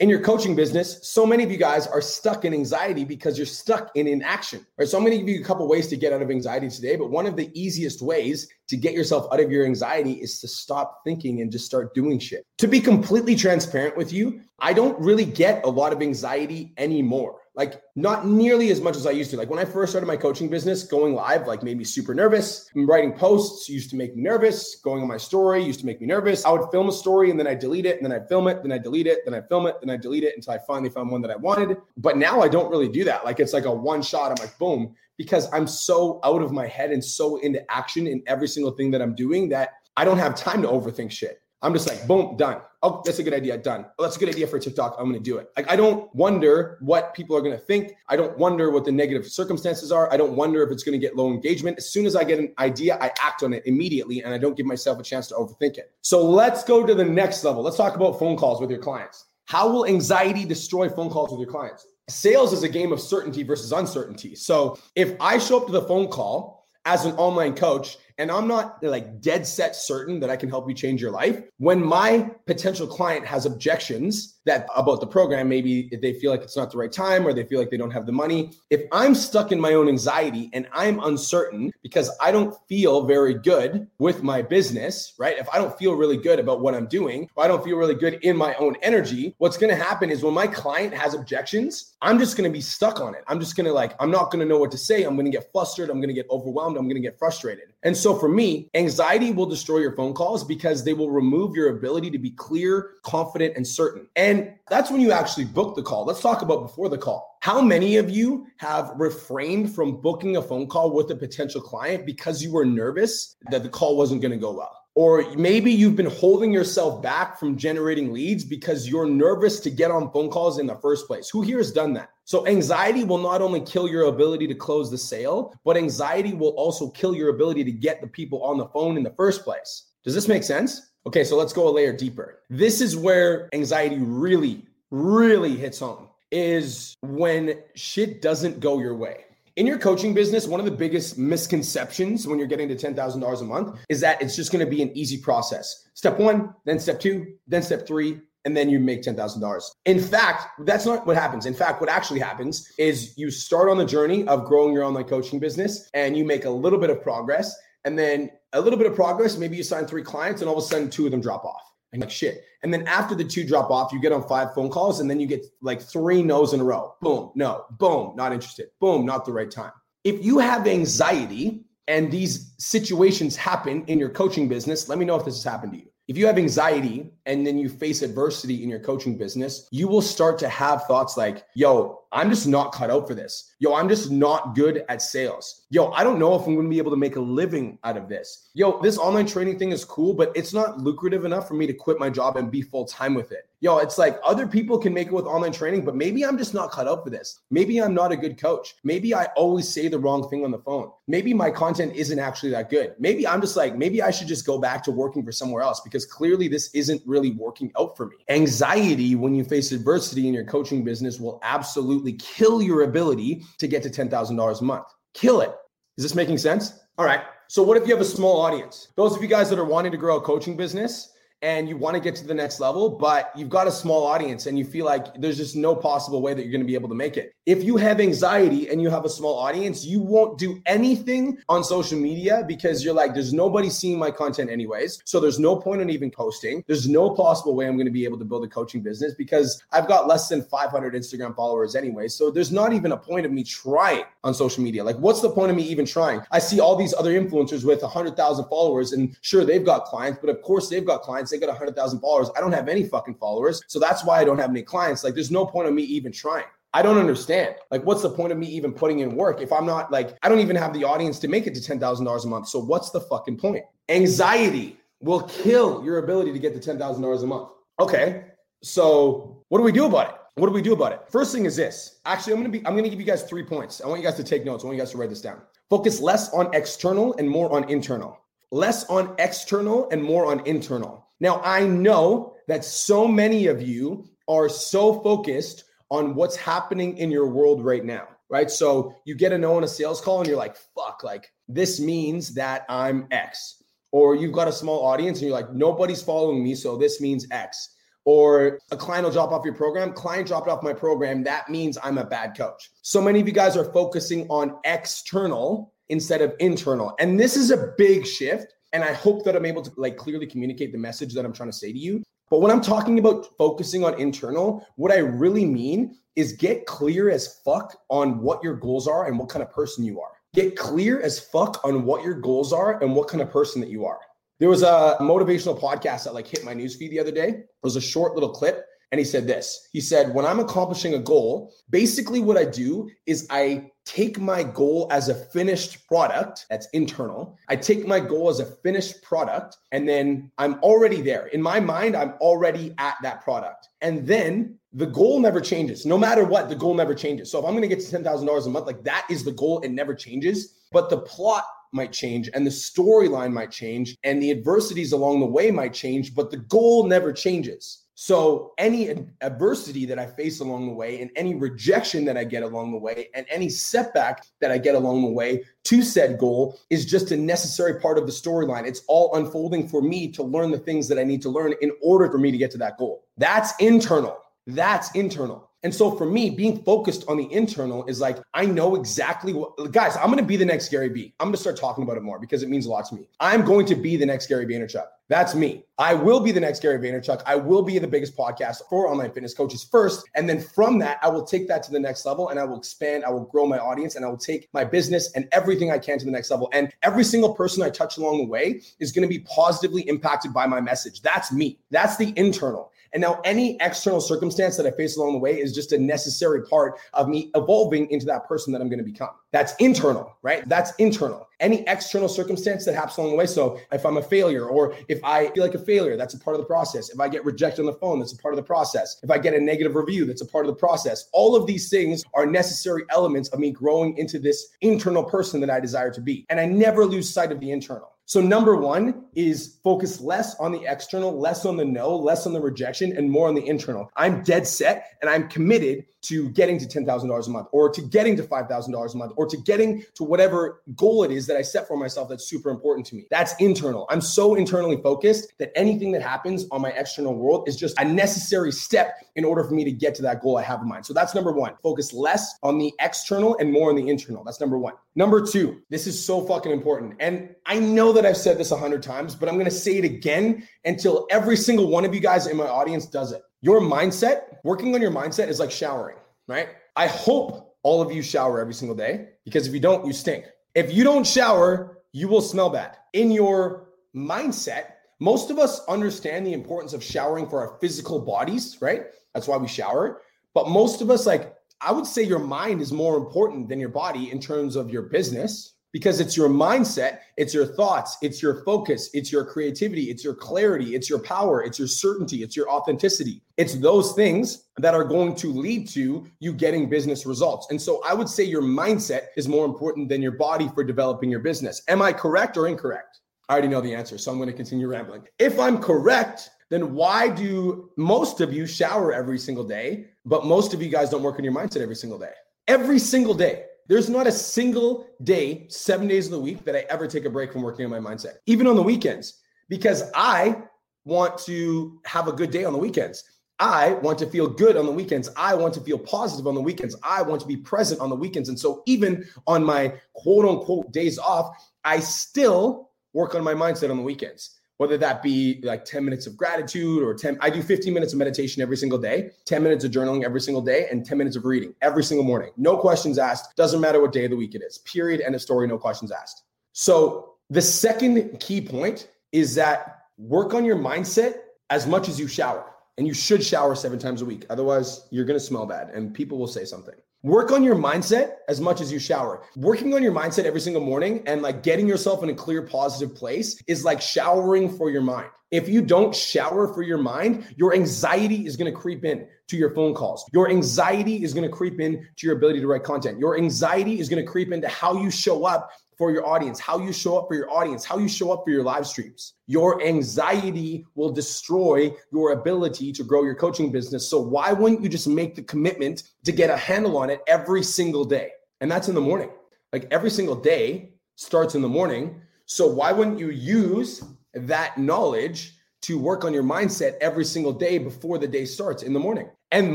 In 0.00 0.08
your 0.08 0.20
coaching 0.20 0.56
business, 0.56 0.98
so 1.02 1.26
many 1.26 1.44
of 1.44 1.50
you 1.50 1.58
guys 1.58 1.86
are 1.86 2.00
stuck 2.00 2.46
in 2.46 2.54
anxiety 2.54 3.04
because 3.04 3.36
you're 3.36 3.46
stuck 3.46 3.90
in 3.94 4.06
inaction. 4.06 4.66
Right? 4.78 4.88
So 4.88 4.96
I'm 4.96 5.04
going 5.04 5.16
to 5.16 5.18
give 5.18 5.28
you 5.28 5.42
a 5.42 5.44
couple 5.44 5.68
ways 5.68 5.88
to 5.88 5.96
get 5.96 6.12
out 6.12 6.22
of 6.22 6.30
anxiety 6.30 6.70
today, 6.70 6.96
but 6.96 7.10
one 7.10 7.26
of 7.26 7.36
the 7.36 7.50
easiest 7.58 8.00
ways 8.00 8.48
to 8.68 8.78
get 8.78 8.94
yourself 8.94 9.30
out 9.30 9.40
of 9.40 9.52
your 9.52 9.66
anxiety 9.66 10.12
is 10.12 10.40
to 10.40 10.48
stop 10.48 11.02
thinking 11.04 11.42
and 11.42 11.52
just 11.52 11.66
start 11.66 11.94
doing 11.94 12.18
shit. 12.18 12.46
To 12.58 12.66
be 12.66 12.80
completely 12.80 13.36
transparent 13.36 13.94
with 13.96 14.10
you, 14.10 14.40
I 14.58 14.72
don't 14.72 14.98
really 14.98 15.26
get 15.26 15.64
a 15.64 15.68
lot 15.68 15.92
of 15.92 16.00
anxiety 16.00 16.72
anymore 16.78 17.39
like 17.54 17.82
not 17.96 18.26
nearly 18.26 18.70
as 18.70 18.80
much 18.80 18.96
as 18.96 19.06
I 19.06 19.10
used 19.10 19.30
to. 19.32 19.36
Like 19.36 19.50
when 19.50 19.58
I 19.58 19.64
first 19.64 19.92
started 19.92 20.06
my 20.06 20.16
coaching 20.16 20.48
business, 20.48 20.84
going 20.84 21.14
live 21.14 21.46
like 21.46 21.62
made 21.62 21.76
me 21.76 21.84
super 21.84 22.14
nervous. 22.14 22.70
Writing 22.74 23.12
posts 23.12 23.68
used 23.68 23.90
to 23.90 23.96
make 23.96 24.14
me 24.14 24.22
nervous. 24.22 24.76
Going 24.76 25.02
on 25.02 25.08
my 25.08 25.16
story 25.16 25.62
used 25.62 25.80
to 25.80 25.86
make 25.86 26.00
me 26.00 26.06
nervous. 26.06 26.44
I 26.44 26.50
would 26.50 26.70
film 26.70 26.88
a 26.88 26.92
story 26.92 27.30
and 27.30 27.38
then 27.38 27.46
I 27.46 27.54
delete 27.54 27.86
it, 27.86 28.00
and 28.00 28.04
then 28.04 28.18
I 28.18 28.24
film 28.26 28.46
it, 28.48 28.62
then 28.62 28.72
I 28.72 28.78
delete 28.78 29.06
it, 29.06 29.20
then 29.24 29.34
I 29.34 29.40
film 29.42 29.66
it, 29.66 29.76
then 29.80 29.90
I 29.90 29.96
delete 29.96 30.24
it 30.24 30.34
until 30.36 30.54
I 30.54 30.58
finally 30.58 30.90
found 30.90 31.10
one 31.10 31.22
that 31.22 31.30
I 31.30 31.36
wanted. 31.36 31.76
But 31.96 32.16
now 32.16 32.40
I 32.40 32.48
don't 32.48 32.70
really 32.70 32.88
do 32.88 33.04
that. 33.04 33.24
Like 33.24 33.40
it's 33.40 33.52
like 33.52 33.64
a 33.64 33.74
one 33.74 34.02
shot. 34.02 34.30
I'm 34.30 34.44
like 34.44 34.56
boom 34.58 34.94
because 35.18 35.52
I'm 35.52 35.66
so 35.66 36.20
out 36.24 36.42
of 36.42 36.52
my 36.52 36.66
head 36.66 36.92
and 36.92 37.04
so 37.04 37.36
into 37.38 37.62
action 37.70 38.06
in 38.06 38.22
every 38.26 38.48
single 38.48 38.72
thing 38.72 38.90
that 38.92 39.02
I'm 39.02 39.14
doing 39.14 39.48
that 39.50 39.70
I 39.96 40.04
don't 40.04 40.18
have 40.18 40.34
time 40.34 40.62
to 40.62 40.68
overthink 40.68 41.10
shit. 41.10 41.39
I'm 41.62 41.74
just 41.74 41.86
like, 41.86 42.06
boom, 42.06 42.36
done. 42.36 42.62
Oh, 42.82 43.02
that's 43.04 43.18
a 43.18 43.22
good 43.22 43.34
idea. 43.34 43.58
Done. 43.58 43.84
Oh, 43.98 44.04
that's 44.04 44.16
a 44.16 44.18
good 44.18 44.30
idea 44.30 44.46
for 44.46 44.58
TikTok. 44.58 44.96
I'm 44.98 45.04
going 45.04 45.22
to 45.22 45.22
do 45.22 45.36
it. 45.36 45.50
Like, 45.56 45.70
I 45.70 45.76
don't 45.76 46.14
wonder 46.14 46.78
what 46.80 47.12
people 47.12 47.36
are 47.36 47.42
going 47.42 47.54
to 47.54 47.62
think. 47.62 47.92
I 48.08 48.16
don't 48.16 48.36
wonder 48.38 48.70
what 48.70 48.86
the 48.86 48.92
negative 48.92 49.26
circumstances 49.26 49.92
are. 49.92 50.10
I 50.10 50.16
don't 50.16 50.34
wonder 50.34 50.62
if 50.62 50.70
it's 50.70 50.82
going 50.82 50.98
to 50.98 51.06
get 51.06 51.16
low 51.16 51.30
engagement. 51.30 51.76
As 51.76 51.90
soon 51.90 52.06
as 52.06 52.16
I 52.16 52.24
get 52.24 52.38
an 52.38 52.54
idea, 52.58 52.96
I 52.96 53.12
act 53.20 53.42
on 53.42 53.52
it 53.52 53.62
immediately 53.66 54.22
and 54.22 54.32
I 54.32 54.38
don't 54.38 54.56
give 54.56 54.64
myself 54.64 54.98
a 54.98 55.02
chance 55.02 55.26
to 55.28 55.34
overthink 55.34 55.76
it. 55.76 55.92
So 56.00 56.24
let's 56.26 56.64
go 56.64 56.86
to 56.86 56.94
the 56.94 57.04
next 57.04 57.44
level. 57.44 57.62
Let's 57.62 57.76
talk 57.76 57.94
about 57.94 58.18
phone 58.18 58.38
calls 58.38 58.60
with 58.62 58.70
your 58.70 58.80
clients. 58.80 59.26
How 59.44 59.70
will 59.70 59.84
anxiety 59.84 60.46
destroy 60.46 60.88
phone 60.88 61.10
calls 61.10 61.30
with 61.30 61.40
your 61.40 61.50
clients? 61.50 61.86
Sales 62.08 62.54
is 62.54 62.62
a 62.62 62.68
game 62.68 62.92
of 62.92 63.00
certainty 63.00 63.42
versus 63.42 63.72
uncertainty. 63.72 64.34
So 64.34 64.78
if 64.94 65.14
I 65.20 65.36
show 65.36 65.58
up 65.58 65.66
to 65.66 65.72
the 65.72 65.82
phone 65.82 66.08
call 66.08 66.66
as 66.86 67.04
an 67.04 67.12
online 67.12 67.54
coach 67.54 67.98
and 68.20 68.30
I'm 68.30 68.46
not 68.46 68.82
like 68.84 69.20
dead 69.22 69.46
set 69.46 69.74
certain 69.74 70.20
that 70.20 70.28
I 70.28 70.36
can 70.36 70.50
help 70.50 70.68
you 70.68 70.74
change 70.74 71.00
your 71.00 71.10
life, 71.10 71.42
when 71.56 71.82
my 71.82 72.30
potential 72.46 72.86
client 72.86 73.24
has 73.24 73.46
objections 73.46 74.39
that 74.46 74.66
about 74.74 75.00
the 75.00 75.06
program, 75.06 75.48
maybe 75.48 75.90
they 76.00 76.14
feel 76.14 76.30
like 76.30 76.42
it's 76.42 76.56
not 76.56 76.70
the 76.70 76.78
right 76.78 76.92
time 76.92 77.26
or 77.26 77.32
they 77.32 77.44
feel 77.44 77.58
like 77.58 77.70
they 77.70 77.76
don't 77.76 77.90
have 77.90 78.06
the 78.06 78.12
money, 78.12 78.52
if 78.70 78.82
I'm 78.92 79.14
stuck 79.14 79.52
in 79.52 79.60
my 79.60 79.74
own 79.74 79.88
anxiety 79.88 80.50
and 80.52 80.66
I'm 80.72 80.98
uncertain 81.00 81.72
because 81.82 82.10
I 82.20 82.32
don't 82.32 82.54
feel 82.68 83.04
very 83.04 83.34
good 83.34 83.86
with 83.98 84.22
my 84.22 84.42
business, 84.42 85.14
right? 85.18 85.38
If 85.38 85.48
I 85.52 85.58
don't 85.58 85.76
feel 85.78 85.94
really 85.94 86.16
good 86.16 86.38
about 86.38 86.60
what 86.60 86.74
I'm 86.74 86.86
doing, 86.86 87.28
or 87.36 87.44
I 87.44 87.48
don't 87.48 87.62
feel 87.62 87.76
really 87.76 87.94
good 87.94 88.14
in 88.22 88.36
my 88.36 88.54
own 88.54 88.76
energy, 88.82 89.34
what's 89.38 89.58
going 89.58 89.70
to 89.70 89.82
happen 89.82 90.10
is 90.10 90.22
when 90.22 90.34
my 90.34 90.46
client 90.46 90.94
has 90.94 91.14
objections, 91.14 91.96
I'm 92.02 92.18
just 92.18 92.36
going 92.36 92.50
to 92.50 92.52
be 92.52 92.62
stuck 92.62 93.00
on 93.00 93.14
it. 93.14 93.22
I'm 93.26 93.40
just 93.40 93.56
going 93.56 93.66
to 93.66 93.72
like, 93.72 93.94
I'm 94.00 94.10
not 94.10 94.30
going 94.30 94.40
to 94.40 94.46
know 94.46 94.58
what 94.58 94.70
to 94.70 94.78
say. 94.78 95.02
I'm 95.04 95.16
going 95.16 95.30
to 95.30 95.30
get 95.30 95.50
flustered. 95.52 95.90
I'm 95.90 95.98
going 95.98 96.08
to 96.08 96.14
get 96.14 96.26
overwhelmed. 96.30 96.76
I'm 96.78 96.84
going 96.84 96.94
to 96.94 97.02
get 97.02 97.18
frustrated. 97.18 97.64
And 97.82 97.96
so 97.96 98.18
for 98.18 98.28
me, 98.28 98.68
anxiety 98.74 99.32
will 99.32 99.46
destroy 99.46 99.78
your 99.78 99.96
phone 99.96 100.12
calls 100.12 100.44
because 100.44 100.84
they 100.84 100.92
will 100.92 101.10
remove 101.10 101.54
your 101.54 101.76
ability 101.76 102.10
to 102.10 102.18
be 102.18 102.30
clear, 102.30 102.92
confident, 103.02 103.56
and 103.56 103.66
certain. 103.66 104.06
And 104.30 104.54
that's 104.68 104.92
when 104.92 105.00
you 105.00 105.10
actually 105.10 105.46
book 105.46 105.74
the 105.74 105.82
call. 105.82 106.04
Let's 106.04 106.20
talk 106.20 106.42
about 106.42 106.62
before 106.62 106.88
the 106.88 106.96
call. 106.96 107.36
How 107.40 107.60
many 107.60 107.96
of 107.96 108.08
you 108.08 108.46
have 108.58 108.92
refrained 108.96 109.74
from 109.74 110.00
booking 110.00 110.36
a 110.36 110.42
phone 110.42 110.68
call 110.68 110.94
with 110.94 111.10
a 111.10 111.16
potential 111.16 111.60
client 111.60 112.06
because 112.06 112.40
you 112.40 112.52
were 112.52 112.64
nervous 112.64 113.34
that 113.50 113.64
the 113.64 113.68
call 113.68 113.96
wasn't 113.96 114.22
going 114.22 114.30
to 114.30 114.36
go 114.36 114.52
well? 114.52 114.76
Or 114.94 115.34
maybe 115.34 115.72
you've 115.72 115.96
been 115.96 116.06
holding 116.06 116.52
yourself 116.52 117.02
back 117.02 117.40
from 117.40 117.56
generating 117.56 118.12
leads 118.12 118.44
because 118.44 118.88
you're 118.88 119.06
nervous 119.06 119.58
to 119.60 119.70
get 119.70 119.90
on 119.90 120.12
phone 120.12 120.30
calls 120.30 120.60
in 120.60 120.66
the 120.68 120.76
first 120.76 121.08
place. 121.08 121.28
Who 121.28 121.42
here 121.42 121.58
has 121.58 121.72
done 121.72 121.92
that? 121.94 122.10
So, 122.24 122.46
anxiety 122.46 123.02
will 123.02 123.18
not 123.18 123.42
only 123.42 123.62
kill 123.62 123.88
your 123.88 124.04
ability 124.04 124.46
to 124.46 124.54
close 124.54 124.92
the 124.92 124.98
sale, 124.98 125.52
but 125.64 125.76
anxiety 125.76 126.34
will 126.34 126.50
also 126.50 126.90
kill 126.90 127.16
your 127.16 127.30
ability 127.30 127.64
to 127.64 127.72
get 127.72 128.00
the 128.00 128.06
people 128.06 128.44
on 128.44 128.58
the 128.58 128.68
phone 128.68 128.96
in 128.96 129.02
the 129.02 129.14
first 129.16 129.42
place. 129.42 129.86
Does 130.04 130.14
this 130.14 130.28
make 130.28 130.44
sense? 130.44 130.89
Okay, 131.06 131.24
so 131.24 131.36
let's 131.36 131.54
go 131.54 131.66
a 131.66 131.70
layer 131.70 131.94
deeper. 131.94 132.40
This 132.50 132.82
is 132.82 132.94
where 132.94 133.48
anxiety 133.54 133.98
really, 133.98 134.66
really 134.90 135.56
hits 135.56 135.78
home 135.78 136.08
is 136.30 136.94
when 137.02 137.58
shit 137.74 138.20
doesn't 138.20 138.60
go 138.60 138.78
your 138.78 138.94
way. 138.94 139.24
In 139.56 139.66
your 139.66 139.78
coaching 139.78 140.12
business, 140.12 140.46
one 140.46 140.60
of 140.60 140.66
the 140.66 140.72
biggest 140.72 141.16
misconceptions 141.16 142.26
when 142.26 142.38
you're 142.38 142.46
getting 142.46 142.68
to 142.68 142.76
$10,000 142.76 143.40
a 143.40 143.44
month 143.44 143.78
is 143.88 144.00
that 144.00 144.20
it's 144.20 144.36
just 144.36 144.52
going 144.52 144.64
to 144.64 144.70
be 144.70 144.82
an 144.82 144.96
easy 144.96 145.16
process. 145.16 145.88
Step 145.94 146.18
one, 146.18 146.54
then 146.66 146.78
step 146.78 147.00
two, 147.00 147.34
then 147.48 147.62
step 147.62 147.86
three, 147.86 148.20
and 148.44 148.56
then 148.56 148.68
you 148.68 148.78
make 148.78 149.02
$10,000. 149.02 149.62
In 149.86 150.00
fact, 150.00 150.48
that's 150.60 150.86
not 150.86 151.06
what 151.06 151.16
happens. 151.16 151.46
In 151.46 151.54
fact, 151.54 151.80
what 151.80 151.90
actually 151.90 152.20
happens 152.20 152.70
is 152.78 153.16
you 153.16 153.30
start 153.30 153.68
on 153.68 153.78
the 153.78 153.84
journey 153.84 154.26
of 154.28 154.44
growing 154.44 154.72
your 154.72 154.84
online 154.84 155.04
coaching 155.04 155.40
business 155.40 155.90
and 155.94 156.16
you 156.16 156.24
make 156.24 156.44
a 156.44 156.50
little 156.50 156.78
bit 156.78 156.90
of 156.90 157.02
progress. 157.02 157.54
And 157.84 157.98
then 157.98 158.30
a 158.52 158.60
little 158.60 158.78
bit 158.78 158.86
of 158.86 158.94
progress, 158.94 159.36
maybe 159.36 159.56
you 159.56 159.62
sign 159.62 159.86
three 159.86 160.02
clients 160.02 160.42
and 160.42 160.48
all 160.48 160.58
of 160.58 160.64
a 160.64 160.66
sudden 160.66 160.90
two 160.90 161.06
of 161.06 161.10
them 161.10 161.20
drop 161.20 161.44
off. 161.44 161.62
And 161.92 162.00
like 162.00 162.10
shit. 162.10 162.44
And 162.62 162.72
then 162.72 162.86
after 162.86 163.16
the 163.16 163.24
two 163.24 163.44
drop 163.44 163.70
off, 163.70 163.92
you 163.92 164.00
get 164.00 164.12
on 164.12 164.22
five 164.28 164.54
phone 164.54 164.70
calls 164.70 165.00
and 165.00 165.10
then 165.10 165.18
you 165.18 165.26
get 165.26 165.44
like 165.60 165.82
three 165.82 166.22
no's 166.22 166.52
in 166.52 166.60
a 166.60 166.64
row. 166.64 166.94
Boom, 167.00 167.32
no, 167.34 167.64
boom, 167.78 168.14
not 168.14 168.32
interested. 168.32 168.68
Boom, 168.80 169.04
not 169.04 169.24
the 169.24 169.32
right 169.32 169.50
time. 169.50 169.72
If 170.04 170.24
you 170.24 170.38
have 170.38 170.68
anxiety 170.68 171.64
and 171.88 172.10
these 172.10 172.54
situations 172.58 173.34
happen 173.34 173.84
in 173.86 173.98
your 173.98 174.10
coaching 174.10 174.48
business, 174.48 174.88
let 174.88 174.98
me 174.98 175.04
know 175.04 175.16
if 175.16 175.24
this 175.24 175.42
has 175.42 175.44
happened 175.44 175.72
to 175.72 175.78
you. 175.80 175.90
If 176.06 176.16
you 176.16 176.26
have 176.26 176.38
anxiety 176.38 177.10
and 177.30 177.46
then 177.46 177.56
you 177.56 177.68
face 177.68 178.02
adversity 178.02 178.64
in 178.64 178.68
your 178.68 178.80
coaching 178.80 179.16
business, 179.16 179.68
you 179.70 179.86
will 179.86 180.02
start 180.02 180.36
to 180.40 180.48
have 180.48 180.82
thoughts 180.86 181.16
like, 181.16 181.44
yo, 181.54 182.00
I'm 182.12 182.28
just 182.28 182.48
not 182.48 182.72
cut 182.72 182.90
out 182.90 183.06
for 183.06 183.14
this. 183.14 183.54
Yo, 183.60 183.72
I'm 183.74 183.88
just 183.88 184.10
not 184.10 184.56
good 184.56 184.84
at 184.88 185.00
sales. 185.00 185.66
Yo, 185.70 185.92
I 185.92 186.02
don't 186.02 186.18
know 186.18 186.34
if 186.34 186.44
I'm 186.44 186.54
going 186.54 186.66
to 186.66 186.70
be 186.70 186.78
able 186.78 186.90
to 186.90 186.96
make 186.96 187.14
a 187.14 187.20
living 187.20 187.78
out 187.84 187.96
of 187.96 188.08
this. 188.08 188.48
Yo, 188.54 188.80
this 188.82 188.98
online 188.98 189.26
training 189.26 189.60
thing 189.60 189.70
is 189.70 189.84
cool, 189.84 190.12
but 190.12 190.32
it's 190.34 190.52
not 190.52 190.78
lucrative 190.78 191.24
enough 191.24 191.46
for 191.46 191.54
me 191.54 191.68
to 191.68 191.72
quit 191.72 192.00
my 192.00 192.10
job 192.10 192.36
and 192.36 192.50
be 192.50 192.62
full 192.62 192.84
time 192.84 193.14
with 193.14 193.30
it. 193.30 193.48
Yo, 193.60 193.76
it's 193.76 193.98
like 193.98 194.18
other 194.24 194.46
people 194.46 194.78
can 194.78 194.94
make 194.94 195.08
it 195.08 195.12
with 195.12 195.26
online 195.26 195.52
training, 195.52 195.84
but 195.84 195.94
maybe 195.94 196.24
I'm 196.24 196.38
just 196.38 196.54
not 196.54 196.72
cut 196.72 196.88
out 196.88 197.04
for 197.04 197.10
this. 197.10 197.40
Maybe 197.50 197.78
I'm 197.78 197.92
not 197.92 198.10
a 198.10 198.16
good 198.16 198.40
coach. 198.40 198.74
Maybe 198.82 199.14
I 199.14 199.26
always 199.36 199.68
say 199.68 199.86
the 199.86 199.98
wrong 199.98 200.28
thing 200.30 200.44
on 200.44 200.50
the 200.50 200.58
phone. 200.58 200.90
Maybe 201.06 201.34
my 201.34 201.50
content 201.50 201.94
isn't 201.94 202.18
actually 202.18 202.52
that 202.52 202.70
good. 202.70 202.94
Maybe 202.98 203.28
I'm 203.28 203.42
just 203.42 203.56
like, 203.56 203.76
maybe 203.76 204.02
I 204.02 204.10
should 204.10 204.28
just 204.28 204.46
go 204.46 204.58
back 204.58 204.82
to 204.84 204.90
working 204.90 205.24
for 205.24 205.30
somewhere 205.30 205.62
else 205.62 205.80
because 205.80 206.06
clearly 206.06 206.48
this 206.48 206.74
isn't 206.74 207.02
really 207.04 207.19
working 207.28 207.70
out 207.78 207.94
for 207.94 208.06
me. 208.06 208.16
Anxiety 208.30 209.14
when 209.14 209.34
you 209.34 209.44
face 209.44 209.72
adversity 209.72 210.26
in 210.26 210.32
your 210.32 210.44
coaching 210.44 210.82
business 210.82 211.20
will 211.20 211.38
absolutely 211.42 212.14
kill 212.14 212.62
your 212.62 212.84
ability 212.84 213.44
to 213.58 213.68
get 213.68 213.82
to 213.82 213.90
$10,000 213.90 214.60
a 214.60 214.64
month. 214.64 214.86
Kill 215.12 215.42
it. 215.42 215.52
Is 215.98 216.04
this 216.04 216.14
making 216.14 216.38
sense? 216.38 216.72
All 216.96 217.04
right. 217.04 217.20
So, 217.48 217.62
what 217.62 217.76
if 217.76 217.86
you 217.86 217.92
have 217.92 218.00
a 218.00 218.06
small 218.06 218.40
audience? 218.40 218.88
Those 218.96 219.14
of 219.14 219.20
you 219.20 219.28
guys 219.28 219.50
that 219.50 219.58
are 219.58 219.64
wanting 219.66 219.92
to 219.92 219.98
grow 219.98 220.16
a 220.16 220.20
coaching 220.20 220.56
business 220.56 221.12
and 221.42 221.68
you 221.68 221.76
want 221.76 221.94
to 221.94 222.00
get 222.00 222.14
to 222.16 222.26
the 222.26 222.34
next 222.34 222.60
level, 222.60 222.90
but 222.90 223.32
you've 223.34 223.48
got 223.48 223.66
a 223.66 223.70
small 223.70 224.06
audience 224.06 224.46
and 224.46 224.58
you 224.58 224.64
feel 224.64 224.84
like 224.84 225.14
there's 225.20 225.36
just 225.36 225.56
no 225.56 225.74
possible 225.74 226.20
way 226.20 226.34
that 226.34 226.42
you're 226.42 226.52
going 226.52 226.60
to 226.60 226.66
be 226.66 226.74
able 226.74 226.88
to 226.88 226.94
make 226.94 227.16
it. 227.16 227.34
If 227.46 227.64
you 227.64 227.76
have 227.78 228.00
anxiety 228.00 228.68
and 228.68 228.80
you 228.80 228.90
have 228.90 229.04
a 229.04 229.08
small 229.08 229.38
audience, 229.38 229.84
you 229.84 230.00
won't 230.00 230.38
do 230.38 230.60
anything 230.66 231.38
on 231.48 231.64
social 231.64 231.98
media 231.98 232.44
because 232.46 232.84
you're 232.84 232.94
like, 232.94 233.14
there's 233.14 233.32
nobody 233.32 233.70
seeing 233.70 233.98
my 233.98 234.10
content 234.10 234.50
anyways. 234.50 235.02
So 235.04 235.18
there's 235.18 235.38
no 235.38 235.56
point 235.56 235.80
in 235.80 235.90
even 235.90 236.10
posting. 236.10 236.62
There's 236.66 236.88
no 236.88 237.10
possible 237.10 237.54
way 237.54 237.66
I'm 237.66 237.76
going 237.76 237.86
to 237.86 237.92
be 237.92 238.04
able 238.04 238.18
to 238.18 238.24
build 238.24 238.44
a 238.44 238.48
coaching 238.48 238.82
business 238.82 239.14
because 239.14 239.62
I've 239.72 239.88
got 239.88 240.06
less 240.06 240.28
than 240.28 240.42
500 240.42 240.94
Instagram 240.94 241.34
followers 241.34 241.74
anyway. 241.74 242.08
So 242.08 242.30
there's 242.30 242.52
not 242.52 242.72
even 242.72 242.92
a 242.92 242.96
point 242.96 243.24
of 243.26 243.32
me 243.32 243.42
trying 243.42 244.04
on 244.24 244.34
social 244.34 244.62
media. 244.62 244.84
Like, 244.84 244.96
what's 244.96 245.20
the 245.20 245.30
point 245.30 245.50
of 245.50 245.56
me 245.56 245.62
even 245.64 245.86
trying? 245.86 246.20
I 246.30 246.38
see 246.38 246.60
all 246.60 246.76
these 246.76 246.94
other 246.94 247.18
influencers 247.18 247.64
with 247.64 247.82
100,000 247.82 248.44
followers, 248.48 248.92
and 248.92 249.16
sure, 249.22 249.44
they've 249.44 249.64
got 249.64 249.84
clients, 249.84 250.18
but 250.20 250.30
of 250.30 250.42
course, 250.42 250.68
they've 250.68 250.84
got 250.84 251.02
clients. 251.02 251.29
They 251.30 251.38
got 251.38 251.48
100,000 251.48 252.00
followers. 252.00 252.30
I 252.36 252.40
don't 252.40 252.52
have 252.52 252.68
any 252.68 252.84
fucking 252.84 253.14
followers. 253.14 253.62
So 253.66 253.78
that's 253.78 254.04
why 254.04 254.20
I 254.20 254.24
don't 254.24 254.38
have 254.38 254.50
any 254.50 254.62
clients. 254.62 255.04
Like, 255.04 255.14
there's 255.14 255.30
no 255.30 255.46
point 255.46 255.68
of 255.68 255.74
me 255.74 255.82
even 255.84 256.12
trying. 256.12 256.44
I 256.72 256.82
don't 256.82 256.98
understand. 256.98 257.56
Like, 257.70 257.84
what's 257.84 258.02
the 258.02 258.10
point 258.10 258.32
of 258.32 258.38
me 258.38 258.46
even 258.46 258.72
putting 258.72 259.00
in 259.00 259.16
work 259.16 259.40
if 259.40 259.52
I'm 259.52 259.66
not 259.66 259.90
like, 259.90 260.16
I 260.22 260.28
don't 260.28 260.40
even 260.40 260.56
have 260.56 260.72
the 260.72 260.84
audience 260.84 261.18
to 261.20 261.28
make 261.28 261.46
it 261.46 261.54
to 261.54 261.60
$10,000 261.60 262.24
a 262.24 262.28
month. 262.28 262.48
So, 262.48 262.58
what's 262.60 262.90
the 262.90 263.00
fucking 263.00 263.38
point? 263.38 263.64
Anxiety 263.88 264.78
will 265.00 265.22
kill 265.22 265.84
your 265.84 265.98
ability 265.98 266.32
to 266.32 266.38
get 266.38 266.60
to 266.60 266.70
$10,000 266.70 267.22
a 267.22 267.26
month. 267.26 267.48
Okay. 267.80 268.24
So, 268.62 269.42
what 269.48 269.58
do 269.58 269.64
we 269.64 269.72
do 269.72 269.86
about 269.86 270.10
it? 270.10 270.16
What 270.34 270.46
do 270.46 270.52
we 270.52 270.62
do 270.62 270.72
about 270.72 270.92
it? 270.92 271.00
First 271.10 271.34
thing 271.34 271.44
is 271.44 271.56
this. 271.56 271.98
Actually, 272.06 272.34
I'm 272.34 272.44
to 272.44 272.48
be 272.48 272.64
I'm 272.66 272.76
to 272.76 272.88
give 272.88 273.00
you 273.00 273.06
guys 273.06 273.24
3 273.24 273.42
points. 273.42 273.80
I 273.80 273.88
want 273.88 274.00
you 274.00 274.06
guys 274.06 274.16
to 274.16 274.24
take 274.24 274.44
notes. 274.44 274.62
I 274.62 274.68
want 274.68 274.76
you 274.76 274.82
guys 274.82 274.92
to 274.92 274.96
write 274.96 275.10
this 275.10 275.20
down. 275.20 275.42
Focus 275.68 276.00
less 276.00 276.32
on 276.32 276.54
external 276.54 277.14
and 277.16 277.28
more 277.28 277.52
on 277.52 277.68
internal. 277.68 278.16
Less 278.52 278.84
on 278.86 279.14
external 279.18 279.88
and 279.90 280.02
more 280.02 280.26
on 280.26 280.46
internal. 280.46 281.06
Now, 281.20 281.40
I 281.44 281.66
know 281.66 282.34
that 282.48 282.64
so 282.64 283.06
many 283.06 283.46
of 283.46 283.62
you 283.62 284.08
are 284.28 284.48
so 284.48 285.00
focused 285.02 285.64
on 285.90 286.14
what's 286.14 286.36
happening 286.36 286.96
in 286.98 287.10
your 287.10 287.28
world 287.28 287.64
right 287.64 287.84
now, 287.84 288.08
right? 288.28 288.50
So 288.50 288.94
you 289.04 289.14
get 289.14 289.32
a 289.32 289.38
no 289.38 289.56
on 289.56 289.64
a 289.64 289.68
sales 289.68 290.00
call 290.00 290.20
and 290.20 290.28
you're 290.28 290.36
like, 290.36 290.56
fuck, 290.56 291.02
like 291.02 291.30
this 291.48 291.80
means 291.80 292.32
that 292.34 292.64
I'm 292.68 293.06
X. 293.10 293.62
Or 293.92 294.14
you've 294.14 294.32
got 294.32 294.48
a 294.48 294.52
small 294.52 294.86
audience 294.86 295.18
and 295.18 295.28
you're 295.28 295.36
like, 295.36 295.52
nobody's 295.52 296.02
following 296.02 296.44
me. 296.44 296.54
So 296.54 296.76
this 296.76 297.00
means 297.00 297.26
X. 297.30 297.76
Or 298.04 298.58
a 298.70 298.76
client 298.76 299.04
will 299.04 299.12
drop 299.12 299.32
off 299.32 299.44
your 299.44 299.54
program. 299.54 299.92
Client 299.92 300.26
dropped 300.26 300.48
off 300.48 300.62
my 300.62 300.72
program. 300.72 301.22
That 301.24 301.50
means 301.50 301.76
I'm 301.82 301.98
a 301.98 302.04
bad 302.04 302.36
coach. 302.36 302.70
So 302.82 303.00
many 303.02 303.20
of 303.20 303.26
you 303.26 303.34
guys 303.34 303.56
are 303.56 303.70
focusing 303.72 304.26
on 304.28 304.58
external 304.64 305.74
instead 305.88 306.22
of 306.22 306.34
internal. 306.38 306.94
And 306.98 307.18
this 307.18 307.36
is 307.36 307.50
a 307.50 307.74
big 307.76 308.06
shift. 308.06 308.54
And 308.72 308.84
I 308.84 308.92
hope 308.92 309.24
that 309.24 309.36
I'm 309.36 309.46
able 309.46 309.62
to 309.62 309.72
like 309.76 309.96
clearly 309.96 310.26
communicate 310.26 310.72
the 310.72 310.78
message 310.78 311.14
that 311.14 311.24
I'm 311.24 311.32
trying 311.32 311.50
to 311.50 311.56
say 311.56 311.72
to 311.72 311.78
you. 311.78 312.02
But 312.30 312.40
when 312.40 312.52
I'm 312.52 312.60
talking 312.60 312.98
about 313.00 313.26
focusing 313.36 313.84
on 313.84 314.00
internal, 314.00 314.64
what 314.76 314.92
I 314.92 314.98
really 314.98 315.44
mean 315.44 315.96
is 316.14 316.32
get 316.32 316.66
clear 316.66 317.10
as 317.10 317.40
fuck 317.44 317.76
on 317.88 318.20
what 318.20 318.42
your 318.42 318.54
goals 318.54 318.86
are 318.86 319.06
and 319.06 319.18
what 319.18 319.28
kind 319.28 319.42
of 319.42 319.50
person 319.50 319.84
you 319.84 320.00
are. 320.00 320.12
Get 320.32 320.56
clear 320.56 321.00
as 321.00 321.18
fuck 321.18 321.60
on 321.64 321.84
what 321.84 322.04
your 322.04 322.14
goals 322.14 322.52
are 322.52 322.80
and 322.82 322.94
what 322.94 323.08
kind 323.08 323.20
of 323.20 323.30
person 323.30 323.60
that 323.62 323.70
you 323.70 323.84
are. 323.84 323.98
There 324.38 324.48
was 324.48 324.62
a 324.62 324.96
motivational 325.00 325.60
podcast 325.60 326.04
that 326.04 326.14
like 326.14 326.26
hit 326.26 326.44
my 326.44 326.54
newsfeed 326.54 326.90
the 326.90 327.00
other 327.00 327.10
day. 327.10 327.28
It 327.28 327.48
was 327.62 327.76
a 327.76 327.80
short 327.80 328.14
little 328.14 328.30
clip. 328.30 328.64
And 328.92 328.98
he 328.98 329.04
said 329.04 329.26
this. 329.26 329.68
He 329.72 329.80
said, 329.80 330.12
when 330.12 330.26
I'm 330.26 330.40
accomplishing 330.40 330.94
a 330.94 330.98
goal, 330.98 331.52
basically 331.70 332.20
what 332.20 332.36
I 332.36 332.44
do 332.44 332.90
is 333.06 333.26
I 333.30 333.70
take 333.84 334.18
my 334.18 334.42
goal 334.42 334.88
as 334.90 335.08
a 335.08 335.14
finished 335.14 335.86
product 335.86 336.46
that's 336.50 336.68
internal. 336.70 337.38
I 337.48 337.56
take 337.56 337.86
my 337.86 338.00
goal 338.00 338.28
as 338.28 338.40
a 338.40 338.46
finished 338.46 339.02
product, 339.02 339.58
and 339.72 339.88
then 339.88 340.30
I'm 340.38 340.54
already 340.62 341.00
there. 341.00 341.26
In 341.28 341.40
my 341.40 341.60
mind, 341.60 341.96
I'm 341.96 342.12
already 342.20 342.74
at 342.78 342.96
that 343.02 343.22
product. 343.22 343.68
And 343.80 344.06
then 344.06 344.58
the 344.72 344.86
goal 344.86 345.20
never 345.20 345.40
changes. 345.40 345.86
No 345.86 345.98
matter 345.98 346.24
what, 346.24 346.48
the 346.48 346.54
goal 346.54 346.74
never 346.74 346.94
changes. 346.94 347.30
So 347.30 347.38
if 347.38 347.44
I'm 347.44 347.52
going 347.52 347.68
to 347.68 347.74
get 347.74 347.84
to 347.84 347.98
$10,000 347.98 348.46
a 348.46 348.50
month, 348.50 348.66
like 348.66 348.84
that 348.84 349.06
is 349.10 349.24
the 349.24 349.32
goal, 349.32 349.60
it 349.60 349.70
never 349.70 349.94
changes. 349.94 350.56
But 350.72 350.90
the 350.90 350.98
plot 350.98 351.44
might 351.72 351.92
change 351.92 352.28
and 352.34 352.46
the 352.46 352.50
storyline 352.50 353.32
might 353.32 353.50
change 353.50 353.96
and 354.04 354.22
the 354.22 354.30
adversities 354.30 354.92
along 354.92 355.20
the 355.20 355.26
way 355.26 355.50
might 355.50 355.74
change, 355.74 356.14
but 356.14 356.30
the 356.30 356.36
goal 356.36 356.86
never 356.86 357.12
changes. 357.12 357.86
So, 358.02 358.54
any 358.56 358.88
adversity 359.20 359.84
that 359.84 359.98
I 359.98 360.06
face 360.06 360.40
along 360.40 360.66
the 360.66 360.72
way, 360.72 361.02
and 361.02 361.10
any 361.16 361.34
rejection 361.34 362.06
that 362.06 362.16
I 362.16 362.24
get 362.24 362.42
along 362.42 362.72
the 362.72 362.78
way, 362.78 363.10
and 363.12 363.26
any 363.28 363.50
setback 363.50 364.24
that 364.40 364.50
I 364.50 364.56
get 364.56 364.74
along 364.74 365.02
the 365.02 365.10
way 365.10 365.44
to 365.64 365.82
said 365.82 366.16
goal 366.16 366.58
is 366.70 366.86
just 366.86 367.10
a 367.10 367.16
necessary 367.18 367.78
part 367.78 367.98
of 367.98 368.06
the 368.06 368.12
storyline. 368.12 368.66
It's 368.66 368.80
all 368.88 369.14
unfolding 369.16 369.68
for 369.68 369.82
me 369.82 370.10
to 370.12 370.22
learn 370.22 370.50
the 370.50 370.58
things 370.58 370.88
that 370.88 370.98
I 370.98 371.04
need 371.04 371.20
to 371.20 371.28
learn 371.28 371.52
in 371.60 371.72
order 371.82 372.10
for 372.10 372.16
me 372.16 372.30
to 372.30 372.38
get 372.38 372.50
to 372.52 372.58
that 372.58 372.78
goal. 372.78 373.04
That's 373.18 373.52
internal. 373.60 374.16
That's 374.46 374.90
internal. 374.92 375.49
And 375.62 375.74
so 375.74 375.90
for 375.90 376.06
me, 376.06 376.30
being 376.30 376.62
focused 376.62 377.04
on 377.06 377.18
the 377.18 377.30
internal 377.32 377.84
is 377.86 378.00
like, 378.00 378.18
I 378.32 378.46
know 378.46 378.76
exactly 378.76 379.34
what, 379.34 379.72
guys, 379.72 379.96
I'm 379.96 380.06
going 380.06 380.16
to 380.16 380.22
be 380.22 380.36
the 380.36 380.44
next 380.44 380.70
Gary 380.70 380.88
Vee. 380.88 381.14
I'm 381.20 381.26
going 381.26 381.34
to 381.34 381.40
start 381.40 381.58
talking 381.58 381.84
about 381.84 381.98
it 381.98 382.02
more 382.02 382.18
because 382.18 382.42
it 382.42 382.48
means 382.48 382.66
a 382.66 382.70
lot 382.70 382.86
to 382.86 382.94
me. 382.94 383.08
I'm 383.20 383.44
going 383.44 383.66
to 383.66 383.74
be 383.74 383.96
the 383.96 384.06
next 384.06 384.26
Gary 384.26 384.46
Vaynerchuk. 384.46 384.86
That's 385.08 385.34
me. 385.34 385.64
I 385.76 385.92
will 385.92 386.20
be 386.20 386.30
the 386.30 386.40
next 386.40 386.62
Gary 386.62 386.78
Vaynerchuk. 386.78 387.22
I 387.26 387.34
will 387.34 387.62
be 387.62 387.78
the 387.78 387.88
biggest 387.88 388.16
podcast 388.16 388.62
for 388.70 388.88
online 388.88 389.10
fitness 389.10 389.34
coaches 389.34 389.64
first. 389.64 390.08
And 390.14 390.28
then 390.28 390.40
from 390.40 390.78
that, 390.78 390.98
I 391.02 391.08
will 391.08 391.24
take 391.24 391.48
that 391.48 391.62
to 391.64 391.72
the 391.72 391.80
next 391.80 392.06
level 392.06 392.28
and 392.28 392.38
I 392.38 392.44
will 392.44 392.58
expand. 392.58 393.04
I 393.04 393.10
will 393.10 393.24
grow 393.24 393.44
my 393.44 393.58
audience 393.58 393.96
and 393.96 394.04
I 394.04 394.08
will 394.08 394.16
take 394.16 394.48
my 394.54 394.64
business 394.64 395.10
and 395.12 395.28
everything 395.32 395.72
I 395.72 395.78
can 395.78 395.98
to 395.98 396.04
the 396.04 396.12
next 396.12 396.30
level. 396.30 396.48
And 396.52 396.72
every 396.82 397.02
single 397.02 397.34
person 397.34 397.62
I 397.62 397.70
touch 397.70 397.98
along 397.98 398.18
the 398.18 398.26
way 398.26 398.62
is 398.78 398.92
going 398.92 399.02
to 399.02 399.12
be 399.12 399.24
positively 399.24 399.82
impacted 399.88 400.32
by 400.32 400.46
my 400.46 400.60
message. 400.60 401.02
That's 401.02 401.32
me. 401.32 401.58
That's 401.70 401.96
the 401.96 402.14
internal. 402.16 402.70
And 402.92 403.00
now 403.00 403.20
any 403.24 403.56
external 403.60 404.00
circumstance 404.00 404.56
that 404.56 404.66
I 404.66 404.72
face 404.72 404.96
along 404.96 405.12
the 405.12 405.18
way 405.18 405.38
is 405.38 405.54
just 405.54 405.72
a 405.72 405.78
necessary 405.78 406.42
part 406.42 406.78
of 406.92 407.08
me 407.08 407.30
evolving 407.34 407.88
into 407.90 408.06
that 408.06 408.26
person 408.26 408.52
that 408.52 408.60
I'm 408.60 408.68
going 408.68 408.78
to 408.78 408.84
become. 408.84 409.10
That's 409.32 409.54
internal, 409.56 410.16
right? 410.22 410.48
That's 410.48 410.72
internal. 410.76 411.28
Any 411.38 411.64
external 411.68 412.08
circumstance 412.08 412.64
that 412.64 412.74
happens 412.74 412.98
along 412.98 413.10
the 413.10 413.16
way. 413.16 413.26
So 413.26 413.60
if 413.72 413.86
I'm 413.86 413.96
a 413.96 414.02
failure 414.02 414.46
or 414.46 414.74
if 414.88 415.02
I 415.04 415.28
feel 415.28 415.44
like 415.44 415.54
a 415.54 415.58
failure, 415.58 415.96
that's 415.96 416.14
a 416.14 416.18
part 416.18 416.34
of 416.34 416.42
the 416.42 416.46
process. 416.46 416.90
If 416.90 416.98
I 416.98 417.08
get 417.08 417.24
rejected 417.24 417.60
on 417.60 417.66
the 417.66 417.74
phone, 417.74 418.00
that's 418.00 418.12
a 418.12 418.18
part 418.18 418.34
of 418.34 418.36
the 418.36 418.42
process. 418.42 418.96
If 419.02 419.10
I 419.10 419.18
get 419.18 419.34
a 419.34 419.40
negative 419.40 419.76
review, 419.76 420.04
that's 420.04 420.20
a 420.20 420.26
part 420.26 420.44
of 420.46 420.52
the 420.52 420.58
process. 420.58 421.08
All 421.12 421.36
of 421.36 421.46
these 421.46 421.70
things 421.70 422.04
are 422.14 422.26
necessary 422.26 422.82
elements 422.90 423.28
of 423.28 423.38
me 423.38 423.52
growing 423.52 423.96
into 423.96 424.18
this 424.18 424.48
internal 424.60 425.04
person 425.04 425.40
that 425.40 425.50
I 425.50 425.60
desire 425.60 425.92
to 425.92 426.00
be. 426.00 426.26
And 426.28 426.40
I 426.40 426.46
never 426.46 426.84
lose 426.84 427.08
sight 427.08 427.30
of 427.30 427.38
the 427.38 427.52
internal. 427.52 427.92
So, 428.10 428.20
number 428.20 428.56
one 428.56 429.04
is 429.14 429.58
focus 429.62 430.00
less 430.00 430.34
on 430.40 430.50
the 430.50 430.64
external, 430.66 431.16
less 431.16 431.46
on 431.46 431.56
the 431.56 431.64
no, 431.64 431.94
less 431.94 432.26
on 432.26 432.32
the 432.32 432.40
rejection, 432.40 432.96
and 432.96 433.08
more 433.08 433.28
on 433.28 433.36
the 433.36 433.46
internal. 433.46 433.88
I'm 433.94 434.24
dead 434.24 434.48
set 434.48 434.96
and 435.00 435.08
I'm 435.08 435.28
committed 435.28 435.86
to 436.02 436.30
getting 436.30 436.58
to 436.58 436.66
$10,000 436.66 437.26
a 437.26 437.30
month 437.30 437.48
or 437.52 437.68
to 437.70 437.82
getting 437.82 438.16
to 438.16 438.22
$5,000 438.22 438.94
a 438.94 438.96
month 438.96 439.12
or 439.16 439.26
to 439.26 439.36
getting 439.36 439.84
to 439.94 440.04
whatever 440.04 440.62
goal 440.74 441.04
it 441.04 441.10
is 441.10 441.26
that 441.26 441.36
I 441.36 441.42
set 441.42 441.68
for 441.68 441.76
myself 441.76 442.08
that's 442.08 442.28
super 442.28 442.50
important 442.50 442.86
to 442.86 442.96
me. 442.96 443.06
That's 443.10 443.34
internal. 443.38 443.86
I'm 443.90 444.00
so 444.00 444.34
internally 444.34 444.80
focused 444.82 445.32
that 445.38 445.52
anything 445.54 445.92
that 445.92 446.02
happens 446.02 446.46
on 446.50 446.62
my 446.62 446.70
external 446.70 447.14
world 447.14 447.48
is 447.48 447.56
just 447.56 447.78
a 447.78 447.84
necessary 447.84 448.52
step 448.52 448.94
in 449.16 449.24
order 449.24 449.44
for 449.44 449.52
me 449.52 449.64
to 449.64 449.72
get 449.72 449.94
to 449.96 450.02
that 450.02 450.22
goal 450.22 450.38
I 450.38 450.42
have 450.42 450.62
in 450.62 450.68
mind. 450.68 450.86
So 450.86 450.94
that's 450.94 451.14
number 451.14 451.32
one. 451.32 451.54
Focus 451.62 451.92
less 451.92 452.34
on 452.42 452.58
the 452.58 452.72
external 452.80 453.36
and 453.38 453.52
more 453.52 453.68
on 453.68 453.76
the 453.76 453.88
internal. 453.88 454.24
That's 454.24 454.40
number 454.40 454.58
one. 454.58 454.74
Number 454.94 455.24
two, 455.24 455.62
this 455.68 455.86
is 455.86 456.02
so 456.02 456.22
fucking 456.22 456.50
important. 456.50 456.94
And 456.98 457.34
I 457.46 457.58
know 457.58 457.92
that 457.92 457.99
I've 458.06 458.16
said 458.16 458.38
this 458.38 458.50
a 458.50 458.56
hundred 458.56 458.82
times, 458.82 459.14
but 459.14 459.28
I'm 459.28 459.34
going 459.34 459.46
to 459.46 459.50
say 459.50 459.78
it 459.78 459.84
again 459.84 460.46
until 460.64 461.06
every 461.10 461.36
single 461.36 461.68
one 461.68 461.84
of 461.84 461.94
you 461.94 462.00
guys 462.00 462.26
in 462.26 462.36
my 462.36 462.46
audience 462.46 462.86
does 462.86 463.12
it. 463.12 463.22
Your 463.40 463.60
mindset, 463.60 464.36
working 464.44 464.74
on 464.74 464.82
your 464.82 464.90
mindset 464.90 465.28
is 465.28 465.40
like 465.40 465.50
showering, 465.50 465.96
right? 466.28 466.48
I 466.76 466.86
hope 466.86 467.56
all 467.62 467.82
of 467.82 467.92
you 467.92 468.02
shower 468.02 468.40
every 468.40 468.54
single 468.54 468.76
day 468.76 469.10
because 469.24 469.46
if 469.46 469.54
you 469.54 469.60
don't, 469.60 469.86
you 469.86 469.92
stink. 469.92 470.24
If 470.54 470.72
you 470.72 470.84
don't 470.84 471.06
shower, 471.06 471.78
you 471.92 472.08
will 472.08 472.20
smell 472.20 472.50
bad. 472.50 472.76
In 472.92 473.10
your 473.10 473.68
mindset, 473.94 474.72
most 475.00 475.30
of 475.30 475.38
us 475.38 475.64
understand 475.66 476.26
the 476.26 476.32
importance 476.32 476.72
of 476.72 476.84
showering 476.84 477.28
for 477.28 477.40
our 477.40 477.58
physical 477.60 477.98
bodies, 477.98 478.58
right? 478.60 478.84
That's 479.14 479.26
why 479.26 479.36
we 479.36 479.48
shower. 479.48 480.02
But 480.34 480.48
most 480.48 480.82
of 480.82 480.90
us, 480.90 481.06
like, 481.06 481.34
I 481.60 481.72
would 481.72 481.86
say 481.86 482.02
your 482.02 482.18
mind 482.18 482.60
is 482.60 482.72
more 482.72 482.96
important 482.96 483.48
than 483.48 483.60
your 483.60 483.68
body 483.70 484.10
in 484.10 484.20
terms 484.20 484.56
of 484.56 484.70
your 484.70 484.82
business, 484.82 485.54
because 485.72 486.00
it's 486.00 486.16
your 486.16 486.28
mindset, 486.28 486.98
it's 487.16 487.32
your 487.32 487.46
thoughts, 487.46 487.96
it's 488.02 488.22
your 488.22 488.42
focus, 488.44 488.90
it's 488.92 489.12
your 489.12 489.24
creativity, 489.24 489.84
it's 489.84 490.02
your 490.02 490.14
clarity, 490.14 490.74
it's 490.74 490.90
your 490.90 490.98
power, 490.98 491.42
it's 491.42 491.58
your 491.58 491.68
certainty, 491.68 492.22
it's 492.22 492.36
your 492.36 492.50
authenticity. 492.50 493.22
It's 493.36 493.54
those 493.54 493.92
things 493.92 494.48
that 494.58 494.74
are 494.74 494.84
going 494.84 495.14
to 495.16 495.32
lead 495.32 495.68
to 495.70 496.06
you 496.18 496.32
getting 496.32 496.68
business 496.68 497.06
results. 497.06 497.46
And 497.50 497.60
so 497.60 497.82
I 497.88 497.94
would 497.94 498.08
say 498.08 498.24
your 498.24 498.42
mindset 498.42 499.06
is 499.16 499.28
more 499.28 499.44
important 499.44 499.88
than 499.88 500.02
your 500.02 500.12
body 500.12 500.50
for 500.54 500.64
developing 500.64 501.10
your 501.10 501.20
business. 501.20 501.62
Am 501.68 501.80
I 501.80 501.92
correct 501.92 502.36
or 502.36 502.48
incorrect? 502.48 503.00
I 503.28 503.34
already 503.34 503.48
know 503.48 503.60
the 503.60 503.74
answer, 503.74 503.96
so 503.96 504.10
I'm 504.10 504.18
going 504.18 504.28
to 504.28 504.36
continue 504.36 504.66
rambling. 504.66 505.06
If 505.18 505.38
I'm 505.38 505.58
correct, 505.58 506.30
then 506.48 506.74
why 506.74 507.08
do 507.08 507.70
most 507.76 508.20
of 508.20 508.32
you 508.32 508.44
shower 508.44 508.92
every 508.92 509.18
single 509.18 509.44
day, 509.44 509.86
but 510.04 510.26
most 510.26 510.52
of 510.52 510.60
you 510.60 510.68
guys 510.68 510.90
don't 510.90 511.02
work 511.02 511.16
on 511.16 511.24
your 511.24 511.32
mindset 511.32 511.60
every 511.60 511.76
single 511.76 511.98
day? 511.98 512.12
Every 512.48 512.80
single 512.80 513.14
day. 513.14 513.44
There's 513.70 513.88
not 513.88 514.08
a 514.08 514.12
single 514.12 514.88
day, 515.04 515.46
seven 515.48 515.86
days 515.86 516.06
of 516.06 516.10
the 516.10 516.18
week, 516.18 516.44
that 516.44 516.56
I 516.56 516.66
ever 516.68 516.88
take 516.88 517.04
a 517.04 517.10
break 517.10 517.32
from 517.32 517.42
working 517.42 517.64
on 517.64 517.70
my 517.70 517.78
mindset, 517.78 518.14
even 518.26 518.48
on 518.48 518.56
the 518.56 518.62
weekends, 518.64 519.22
because 519.48 519.84
I 519.94 520.42
want 520.84 521.16
to 521.18 521.80
have 521.84 522.08
a 522.08 522.12
good 522.12 522.32
day 522.32 522.42
on 522.42 522.52
the 522.52 522.58
weekends. 522.58 523.04
I 523.38 523.74
want 523.74 523.96
to 524.00 524.06
feel 524.06 524.26
good 524.26 524.56
on 524.56 524.66
the 524.66 524.72
weekends. 524.72 525.08
I 525.16 525.36
want 525.36 525.54
to 525.54 525.60
feel 525.60 525.78
positive 525.78 526.26
on 526.26 526.34
the 526.34 526.40
weekends. 526.40 526.74
I 526.82 527.02
want 527.02 527.20
to 527.20 527.28
be 527.28 527.36
present 527.36 527.80
on 527.80 527.90
the 527.90 527.94
weekends. 527.94 528.28
And 528.28 528.36
so, 528.36 528.64
even 528.66 529.06
on 529.28 529.44
my 529.44 529.74
quote 529.92 530.26
unquote 530.26 530.72
days 530.72 530.98
off, 530.98 531.36
I 531.62 531.78
still 531.78 532.70
work 532.92 533.14
on 533.14 533.22
my 533.22 533.34
mindset 533.34 533.70
on 533.70 533.76
the 533.76 533.84
weekends 533.84 534.39
whether 534.60 534.76
that 534.76 535.02
be 535.02 535.40
like 535.42 535.64
10 535.64 535.84
minutes 535.84 536.06
of 536.06 536.16
gratitude 536.16 536.82
or 536.82 536.94
10 536.94 537.18
i 537.20 537.30
do 537.30 537.42
15 537.42 537.72
minutes 537.72 537.92
of 537.92 537.98
meditation 537.98 538.42
every 538.42 538.56
single 538.56 538.78
day 538.78 539.10
10 539.24 539.42
minutes 539.42 539.64
of 539.64 539.70
journaling 539.70 540.04
every 540.04 540.20
single 540.20 540.42
day 540.42 540.66
and 540.70 540.84
10 540.84 540.98
minutes 540.98 541.16
of 541.16 541.24
reading 541.24 541.54
every 541.62 541.84
single 541.84 542.04
morning. 542.04 542.30
No 542.36 542.56
questions 542.56 542.98
asked. 542.98 543.36
Doesn't 543.36 543.60
matter 543.60 543.80
what 543.80 543.92
day 543.92 544.04
of 544.04 544.10
the 544.10 544.16
week 544.16 544.34
it 544.34 544.42
is. 544.42 544.58
Period. 544.58 545.00
End 545.00 545.14
of 545.14 545.22
story. 545.22 545.46
No 545.46 545.58
questions 545.58 545.92
asked. 545.92 546.24
So 546.52 547.14
the 547.28 547.42
second 547.42 548.18
key 548.20 548.40
point 548.40 548.88
is 549.12 549.34
that 549.36 549.84
work 549.98 550.34
on 550.34 550.44
your 550.44 550.56
mindset 550.56 551.14
as 551.50 551.66
much 551.66 551.88
as 551.88 551.98
you 551.98 552.06
shower 552.06 552.44
and 552.78 552.86
you 552.86 552.94
should 552.94 553.22
shower 553.22 553.54
seven 553.54 553.78
times 553.78 554.02
a 554.02 554.04
week. 554.04 554.24
Otherwise 554.30 554.86
you're 554.90 555.04
going 555.04 555.18
to 555.18 555.24
smell 555.24 555.46
bad 555.46 555.70
and 555.70 555.94
people 555.94 556.18
will 556.18 556.26
say 556.26 556.44
something 556.44 556.74
Work 557.02 557.32
on 557.32 557.42
your 557.42 557.54
mindset 557.54 558.16
as 558.28 558.42
much 558.42 558.60
as 558.60 558.70
you 558.70 558.78
shower. 558.78 559.22
Working 559.34 559.72
on 559.72 559.82
your 559.82 559.92
mindset 559.92 560.24
every 560.24 560.40
single 560.40 560.60
morning 560.60 561.02
and 561.06 561.22
like 561.22 561.42
getting 561.42 561.66
yourself 561.66 562.02
in 562.02 562.10
a 562.10 562.14
clear, 562.14 562.42
positive 562.42 562.94
place 562.94 563.42
is 563.46 563.64
like 563.64 563.80
showering 563.80 564.54
for 564.54 564.68
your 564.68 564.82
mind. 564.82 565.08
If 565.30 565.48
you 565.48 565.62
don't 565.62 565.96
shower 565.96 566.52
for 566.52 566.62
your 566.62 566.76
mind, 566.76 567.34
your 567.38 567.54
anxiety 567.54 568.26
is 568.26 568.36
going 568.36 568.52
to 568.52 568.58
creep 568.58 568.84
in 568.84 569.06
to 569.28 569.38
your 569.38 569.54
phone 569.54 569.72
calls. 569.72 570.04
Your 570.12 570.28
anxiety 570.28 571.02
is 571.02 571.14
going 571.14 571.26
to 571.26 571.34
creep 571.34 571.58
in 571.58 571.88
to 571.96 572.06
your 572.06 572.18
ability 572.18 572.40
to 572.40 572.46
write 572.46 572.64
content. 572.64 572.98
Your 572.98 573.16
anxiety 573.16 573.80
is 573.80 573.88
going 573.88 574.04
to 574.04 574.10
creep 574.10 574.30
into 574.30 574.48
how 574.48 574.78
you 574.78 574.90
show 574.90 575.24
up 575.24 575.50
for 575.80 575.90
your 575.90 576.06
audience, 576.06 576.38
how 576.38 576.58
you 576.58 576.74
show 576.74 576.98
up 576.98 577.08
for 577.08 577.14
your 577.14 577.30
audience, 577.30 577.64
how 577.64 577.78
you 577.78 577.88
show 577.88 578.12
up 578.12 578.22
for 578.22 578.30
your 578.30 578.42
live 578.42 578.66
streams. 578.66 579.14
Your 579.26 579.62
anxiety 579.62 580.66
will 580.74 580.92
destroy 580.92 581.72
your 581.90 582.12
ability 582.12 582.70
to 582.74 582.84
grow 582.84 583.02
your 583.02 583.14
coaching 583.14 583.50
business. 583.50 583.88
So, 583.88 583.98
why 583.98 584.34
wouldn't 584.34 584.62
you 584.62 584.68
just 584.68 584.86
make 584.86 585.14
the 585.14 585.22
commitment 585.22 585.84
to 586.04 586.12
get 586.12 586.28
a 586.28 586.36
handle 586.36 586.76
on 586.76 586.90
it 586.90 587.00
every 587.06 587.42
single 587.42 587.86
day? 587.86 588.10
And 588.42 588.50
that's 588.50 588.68
in 588.68 588.74
the 588.74 588.80
morning. 588.82 589.08
Like 589.54 589.68
every 589.70 589.88
single 589.88 590.16
day 590.16 590.74
starts 590.96 591.34
in 591.34 591.40
the 591.40 591.48
morning. 591.48 592.02
So, 592.26 592.46
why 592.46 592.72
wouldn't 592.72 592.98
you 592.98 593.08
use 593.08 593.82
that 594.12 594.58
knowledge 594.58 595.38
to 595.62 595.78
work 595.78 596.04
on 596.04 596.12
your 596.12 596.22
mindset 596.22 596.76
every 596.80 597.04
single 597.04 597.32
day 597.32 597.58
before 597.58 597.98
the 597.98 598.08
day 598.08 598.24
starts 598.24 598.62
in 598.62 598.72
the 598.72 598.80
morning? 598.80 599.08
And 599.32 599.54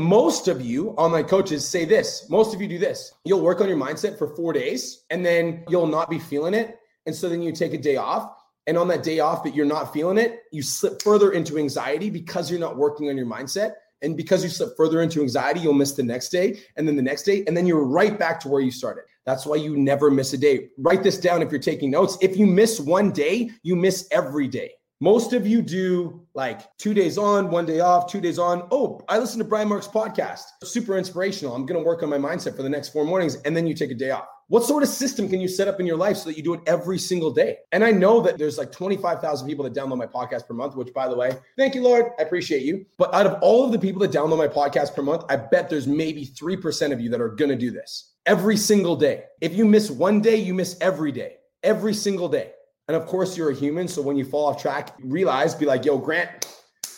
most 0.00 0.48
of 0.48 0.60
you 0.60 0.90
online 0.90 1.24
coaches 1.24 1.66
say 1.66 1.84
this. 1.84 2.28
Most 2.30 2.54
of 2.54 2.60
you 2.60 2.68
do 2.68 2.78
this. 2.78 3.12
You'll 3.24 3.42
work 3.42 3.60
on 3.60 3.68
your 3.68 3.76
mindset 3.76 4.16
for 4.16 4.28
four 4.34 4.52
days 4.52 5.04
and 5.10 5.24
then 5.24 5.64
you'll 5.68 5.86
not 5.86 6.08
be 6.08 6.18
feeling 6.18 6.54
it. 6.54 6.78
And 7.04 7.14
so 7.14 7.28
then 7.28 7.42
you 7.42 7.52
take 7.52 7.74
a 7.74 7.78
day 7.78 7.96
off. 7.96 8.32
And 8.66 8.76
on 8.76 8.88
that 8.88 9.02
day 9.02 9.20
off 9.20 9.44
that 9.44 9.54
you're 9.54 9.66
not 9.66 9.92
feeling 9.92 10.18
it, 10.18 10.42
you 10.50 10.62
slip 10.62 11.00
further 11.02 11.32
into 11.32 11.56
anxiety 11.56 12.10
because 12.10 12.50
you're 12.50 12.58
not 12.58 12.76
working 12.76 13.08
on 13.08 13.16
your 13.16 13.26
mindset. 13.26 13.72
And 14.02 14.16
because 14.16 14.42
you 14.42 14.50
slip 14.50 14.76
further 14.76 15.02
into 15.02 15.20
anxiety, 15.20 15.60
you'll 15.60 15.72
miss 15.72 15.92
the 15.92 16.02
next 16.02 16.30
day 16.30 16.60
and 16.76 16.86
then 16.86 16.96
the 16.96 17.02
next 17.02 17.22
day. 17.22 17.44
And 17.46 17.56
then 17.56 17.66
you're 17.66 17.84
right 17.84 18.18
back 18.18 18.40
to 18.40 18.48
where 18.48 18.60
you 18.60 18.70
started. 18.70 19.04
That's 19.24 19.46
why 19.46 19.56
you 19.56 19.76
never 19.76 20.10
miss 20.10 20.32
a 20.32 20.38
day. 20.38 20.68
Write 20.78 21.02
this 21.02 21.18
down 21.18 21.42
if 21.42 21.50
you're 21.50 21.60
taking 21.60 21.90
notes. 21.90 22.18
If 22.20 22.36
you 22.36 22.46
miss 22.46 22.80
one 22.80 23.12
day, 23.12 23.50
you 23.62 23.76
miss 23.76 24.08
every 24.10 24.48
day. 24.48 24.72
Most 25.00 25.34
of 25.34 25.46
you 25.46 25.60
do 25.60 26.26
like 26.32 26.74
two 26.78 26.94
days 26.94 27.18
on, 27.18 27.50
one 27.50 27.66
day 27.66 27.80
off, 27.80 28.10
two 28.10 28.20
days 28.20 28.38
on. 28.38 28.66
Oh, 28.70 28.98
I 29.10 29.18
listen 29.18 29.38
to 29.38 29.44
Brian 29.44 29.68
Mark's 29.68 29.86
podcast. 29.86 30.44
Super 30.64 30.96
inspirational. 30.96 31.54
I'm 31.54 31.66
going 31.66 31.78
to 31.78 31.86
work 31.86 32.02
on 32.02 32.08
my 32.08 32.16
mindset 32.16 32.56
for 32.56 32.62
the 32.62 32.70
next 32.70 32.94
four 32.94 33.04
mornings. 33.04 33.34
And 33.42 33.54
then 33.54 33.66
you 33.66 33.74
take 33.74 33.90
a 33.90 33.94
day 33.94 34.10
off. 34.10 34.24
What 34.48 34.64
sort 34.64 34.82
of 34.82 34.88
system 34.88 35.28
can 35.28 35.38
you 35.38 35.48
set 35.48 35.68
up 35.68 35.80
in 35.80 35.86
your 35.86 35.98
life 35.98 36.16
so 36.16 36.30
that 36.30 36.38
you 36.38 36.42
do 36.42 36.54
it 36.54 36.60
every 36.66 36.98
single 36.98 37.30
day? 37.30 37.58
And 37.72 37.84
I 37.84 37.90
know 37.90 38.22
that 38.22 38.38
there's 38.38 38.56
like 38.56 38.72
25,000 38.72 39.46
people 39.46 39.64
that 39.64 39.74
download 39.74 39.98
my 39.98 40.06
podcast 40.06 40.46
per 40.46 40.54
month, 40.54 40.76
which 40.76 40.94
by 40.94 41.08
the 41.08 41.16
way, 41.16 41.36
thank 41.58 41.74
you, 41.74 41.82
Lord. 41.82 42.12
I 42.18 42.22
appreciate 42.22 42.62
you. 42.62 42.86
But 42.96 43.12
out 43.12 43.26
of 43.26 43.38
all 43.42 43.66
of 43.66 43.72
the 43.72 43.78
people 43.78 44.00
that 44.00 44.12
download 44.12 44.38
my 44.38 44.48
podcast 44.48 44.94
per 44.94 45.02
month, 45.02 45.24
I 45.28 45.36
bet 45.36 45.68
there's 45.68 45.86
maybe 45.86 46.24
3% 46.24 46.92
of 46.92 47.02
you 47.02 47.10
that 47.10 47.20
are 47.20 47.28
going 47.28 47.50
to 47.50 47.56
do 47.56 47.70
this 47.70 48.14
every 48.24 48.56
single 48.56 48.96
day. 48.96 49.24
If 49.42 49.54
you 49.54 49.66
miss 49.66 49.90
one 49.90 50.22
day, 50.22 50.36
you 50.36 50.54
miss 50.54 50.78
every 50.80 51.12
day, 51.12 51.36
every 51.62 51.92
single 51.92 52.28
day. 52.28 52.52
And 52.88 52.96
of 52.96 53.06
course, 53.06 53.36
you're 53.36 53.50
a 53.50 53.54
human. 53.54 53.88
So 53.88 54.00
when 54.02 54.16
you 54.16 54.24
fall 54.24 54.46
off 54.46 54.60
track, 54.60 54.94
realize, 55.02 55.54
be 55.54 55.66
like, 55.66 55.84
yo, 55.84 55.98
Grant, 55.98 56.46